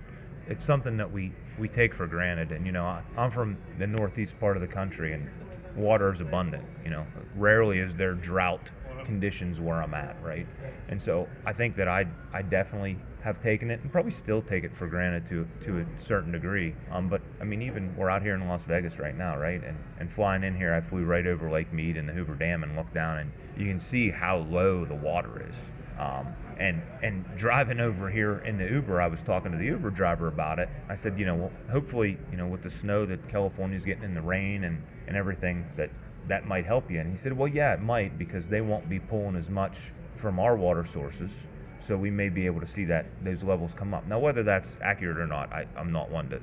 It's 0.48 0.64
something 0.64 0.98
that 0.98 1.12
we 1.12 1.34
we 1.60 1.68
take 1.68 1.94
for 1.94 2.08
granted. 2.08 2.52
And 2.52 2.66
you 2.66 2.72
know, 2.72 2.86
I, 2.86 3.04
I'm 3.18 3.32
from 3.32 3.58
the 3.78 3.88
northeast 3.88 4.40
part 4.40 4.58
of 4.58 4.62
the 4.62 4.68
country, 4.68 5.14
and 5.14 5.30
water 5.76 6.12
is 6.12 6.22
abundant. 6.22 6.66
You 6.84 6.92
know, 6.92 7.06
rarely 7.36 7.80
is 7.80 7.96
there 7.96 8.14
drought 8.14 8.72
conditions 9.04 9.60
where 9.60 9.82
I'm 9.82 9.94
at, 9.94 10.22
right? 10.22 10.48
And 10.90 11.02
so 11.02 11.28
I 11.46 11.54
think 11.54 11.76
that 11.76 11.88
I 11.88 12.06
I 12.34 12.42
definitely 12.42 12.98
have 13.22 13.40
taken 13.40 13.70
it 13.70 13.82
and 13.82 13.92
probably 13.92 14.12
still 14.12 14.42
take 14.42 14.64
it 14.64 14.74
for 14.74 14.88
granted 14.88 15.26
to 15.28 15.48
to 15.62 15.80
a 15.80 15.86
certain 16.00 16.32
degree. 16.32 16.76
Um, 16.92 17.10
but 17.10 17.22
I 17.42 17.44
mean, 17.44 17.62
even 17.62 17.96
we're 17.96 18.10
out 18.10 18.22
here 18.22 18.36
in 18.36 18.48
Las 18.48 18.66
Vegas 18.66 19.00
right 19.00 19.16
now, 19.16 19.38
right? 19.38 19.64
And 19.64 19.78
and 20.00 20.12
flying 20.12 20.44
in 20.44 20.56
here, 20.56 20.74
I 20.74 20.82
flew 20.82 21.06
right 21.06 21.26
over 21.26 21.50
Lake 21.50 21.74
Mead 21.74 21.98
and 21.98 22.08
the 22.08 22.14
Hoover 22.14 22.36
Dam 22.36 22.64
and 22.64 22.76
looked 22.76 22.94
down, 22.94 23.18
and 23.18 23.32
you 23.58 23.66
can 23.66 23.80
see 23.80 24.10
how 24.10 24.38
low 24.38 24.86
the 24.86 24.96
water 24.96 25.46
is. 25.48 25.74
Um, 25.98 26.28
and 26.60 26.82
and 27.02 27.26
driving 27.38 27.80
over 27.80 28.10
here 28.10 28.40
in 28.40 28.58
the 28.58 28.70
Uber, 28.70 29.02
I 29.02 29.08
was 29.08 29.22
talking 29.22 29.52
to 29.52 29.58
the 29.58 29.66
Uber 29.66 29.90
driver 29.92 30.28
about 30.28 30.60
it. 30.60 30.70
I 30.90 30.96
said, 30.96 31.18
you 31.18 31.26
know, 31.26 31.36
well, 31.36 31.52
hopefully, 31.72 32.18
you 32.32 32.38
know, 32.38 32.48
with 32.48 32.62
the 32.62 32.70
snow 32.70 33.06
that 33.06 33.28
California's 33.30 33.86
getting 33.86 34.04
in 34.04 34.14
the 34.14 34.22
rain 34.22 34.64
and, 34.64 34.82
and 35.08 35.16
everything, 35.16 35.66
that 35.78 35.90
that 36.28 36.46
might 36.46 36.66
help 36.66 36.92
you. 36.92 37.00
And 37.00 37.10
he 37.10 37.16
said, 37.16 37.34
Well, 37.34 37.48
yeah, 37.48 37.74
it 37.74 37.82
might 37.82 38.18
because 38.18 38.50
they 38.50 38.62
won't 38.62 38.90
be 38.90 39.00
pulling 39.00 39.36
as 39.36 39.50
much 39.50 39.92
from 40.16 40.40
our 40.40 40.56
water 40.56 40.84
sources. 40.84 41.48
So 41.80 41.96
we 41.96 42.12
may 42.12 42.28
be 42.28 42.46
able 42.46 42.60
to 42.60 42.68
see 42.68 42.86
that 42.86 43.06
those 43.24 43.44
levels 43.44 43.74
come 43.74 43.94
up. 43.94 44.06
Now, 44.06 44.20
whether 44.20 44.44
that's 44.44 44.78
accurate 44.82 45.18
or 45.18 45.28
not, 45.28 45.52
I, 45.54 45.66
I'm 45.78 45.94
not 45.94 46.12
one 46.12 46.30
to, 46.30 46.42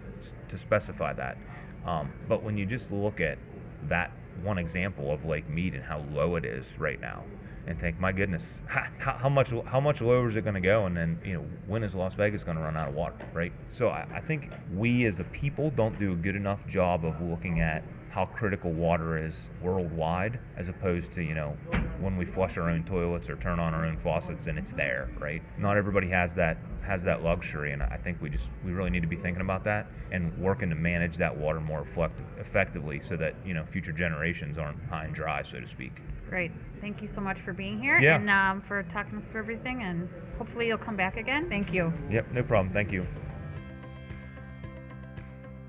to 0.48 0.58
specify 0.58 1.12
that. 1.12 1.36
Um, 1.84 2.10
but 2.26 2.42
when 2.42 2.56
you 2.56 2.64
just 2.64 2.90
look 2.90 3.20
at 3.20 3.38
that 3.84 4.12
one 4.42 4.58
example 4.58 5.12
of 5.12 5.26
Lake 5.26 5.48
Mead 5.48 5.74
and 5.74 5.84
how 5.84 6.04
low 6.12 6.36
it 6.36 6.44
is 6.44 6.78
right 6.80 7.00
now, 7.00 7.24
and 7.66 7.78
think, 7.78 7.98
my 7.98 8.12
goodness, 8.12 8.62
how, 8.66 9.12
how 9.12 9.28
much 9.28 9.52
how 9.66 9.80
much 9.80 10.00
lower 10.00 10.26
is 10.26 10.36
it 10.36 10.42
going 10.42 10.54
to 10.54 10.60
go? 10.60 10.86
And 10.86 10.96
then 10.96 11.18
you 11.24 11.34
know, 11.34 11.44
when 11.66 11.82
is 11.82 11.94
Las 11.94 12.14
Vegas 12.14 12.44
going 12.44 12.56
to 12.56 12.62
run 12.62 12.76
out 12.76 12.88
of 12.88 12.94
water, 12.94 13.16
right? 13.32 13.52
So 13.68 13.88
I, 13.88 14.06
I 14.12 14.20
think 14.20 14.50
we 14.72 15.04
as 15.06 15.20
a 15.20 15.24
people 15.24 15.70
don't 15.70 15.98
do 15.98 16.12
a 16.12 16.16
good 16.16 16.36
enough 16.36 16.66
job 16.66 17.04
of 17.04 17.20
looking 17.20 17.60
at 17.60 17.82
how 18.16 18.24
critical 18.24 18.72
water 18.72 19.18
is 19.18 19.50
worldwide 19.60 20.40
as 20.56 20.70
opposed 20.70 21.12
to 21.12 21.22
you 21.22 21.34
know 21.34 21.50
when 22.00 22.16
we 22.16 22.24
flush 22.24 22.56
our 22.56 22.70
own 22.70 22.82
toilets 22.82 23.28
or 23.28 23.36
turn 23.36 23.60
on 23.60 23.74
our 23.74 23.84
own 23.84 23.98
faucets 23.98 24.46
and 24.46 24.58
it's 24.58 24.72
there 24.72 25.10
right? 25.18 25.42
Not 25.58 25.76
everybody 25.76 26.08
has 26.08 26.34
that 26.36 26.56
has 26.80 27.02
that 27.02 27.22
luxury 27.22 27.72
and 27.72 27.82
i 27.82 27.96
think 27.96 28.22
we 28.22 28.30
just 28.30 28.50
we 28.64 28.72
really 28.72 28.88
need 28.88 29.02
to 29.02 29.08
be 29.08 29.16
thinking 29.16 29.42
about 29.42 29.64
that 29.64 29.88
and 30.12 30.34
working 30.38 30.70
to 30.70 30.74
manage 30.74 31.16
that 31.18 31.36
water 31.36 31.60
more 31.60 31.84
effectively 32.38 33.00
so 33.00 33.16
that 33.16 33.34
you 33.44 33.52
know 33.52 33.66
future 33.66 33.92
generations 33.92 34.56
aren't 34.56 34.82
high 34.84 35.04
and 35.04 35.14
dry 35.14 35.42
so 35.42 35.60
to 35.60 35.66
speak. 35.66 35.92
It's 36.06 36.22
great. 36.22 36.52
Thank 36.80 37.02
you 37.02 37.08
so 37.08 37.20
much 37.20 37.38
for 37.38 37.52
being 37.52 37.82
here 37.82 38.00
yeah. 38.00 38.16
and 38.16 38.30
um, 38.30 38.60
for 38.62 38.82
talking 38.84 39.18
us 39.18 39.26
through 39.26 39.42
everything 39.42 39.82
and 39.82 40.08
hopefully 40.38 40.68
you'll 40.68 40.78
come 40.78 40.96
back 40.96 41.18
again. 41.18 41.50
Thank 41.50 41.74
you. 41.74 41.92
Yep 42.08 42.32
no 42.32 42.42
problem. 42.42 42.72
Thank 42.72 42.92
you 42.92 43.06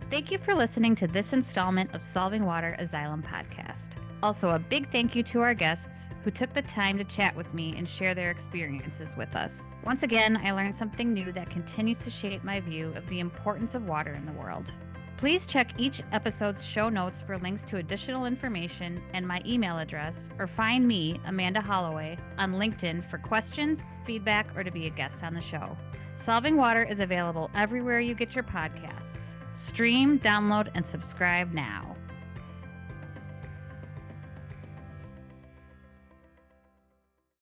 Thank 0.09 0.31
you 0.31 0.37
for 0.37 0.55
listening 0.55 0.95
to 0.95 1.07
this 1.07 1.33
installment 1.33 1.93
of 1.93 2.01
Solving 2.01 2.45
Water, 2.45 2.77
a 2.79 2.83
Xylem 2.83 3.21
podcast. 3.21 3.97
Also, 4.23 4.51
a 4.51 4.59
big 4.59 4.89
thank 4.89 5.17
you 5.17 5.23
to 5.23 5.41
our 5.41 5.53
guests 5.53 6.09
who 6.23 6.31
took 6.31 6.53
the 6.53 6.61
time 6.61 6.97
to 6.97 7.03
chat 7.03 7.35
with 7.35 7.53
me 7.53 7.75
and 7.77 7.87
share 7.89 8.15
their 8.15 8.31
experiences 8.31 9.15
with 9.17 9.35
us. 9.35 9.67
Once 9.83 10.03
again, 10.03 10.39
I 10.41 10.53
learned 10.53 10.77
something 10.77 11.13
new 11.13 11.33
that 11.33 11.49
continues 11.49 11.99
to 12.05 12.09
shape 12.09 12.41
my 12.45 12.61
view 12.61 12.93
of 12.95 13.05
the 13.07 13.19
importance 13.19 13.75
of 13.75 13.85
water 13.85 14.13
in 14.13 14.25
the 14.25 14.31
world. 14.31 14.71
Please 15.17 15.45
check 15.45 15.71
each 15.77 16.01
episode's 16.13 16.65
show 16.65 16.87
notes 16.87 17.21
for 17.21 17.37
links 17.39 17.65
to 17.65 17.77
additional 17.77 18.25
information 18.25 19.03
and 19.13 19.27
my 19.27 19.41
email 19.45 19.77
address, 19.77 20.29
or 20.39 20.47
find 20.47 20.87
me, 20.87 21.19
Amanda 21.25 21.59
Holloway, 21.59 22.17
on 22.37 22.53
LinkedIn 22.53 23.03
for 23.03 23.17
questions, 23.17 23.85
feedback, 24.05 24.47
or 24.55 24.63
to 24.63 24.71
be 24.71 24.87
a 24.87 24.89
guest 24.89 25.25
on 25.25 25.33
the 25.33 25.41
show. 25.41 25.75
Solving 26.17 26.57
Water 26.57 26.83
is 26.83 26.99
available 26.99 27.51
everywhere 27.53 27.99
you 27.99 28.15
get 28.15 28.33
your 28.33 28.43
podcasts. 28.43 29.35
Stream, 29.53 30.17
download, 30.17 30.67
and 30.73 30.85
subscribe 30.85 31.53
now. 31.53 31.96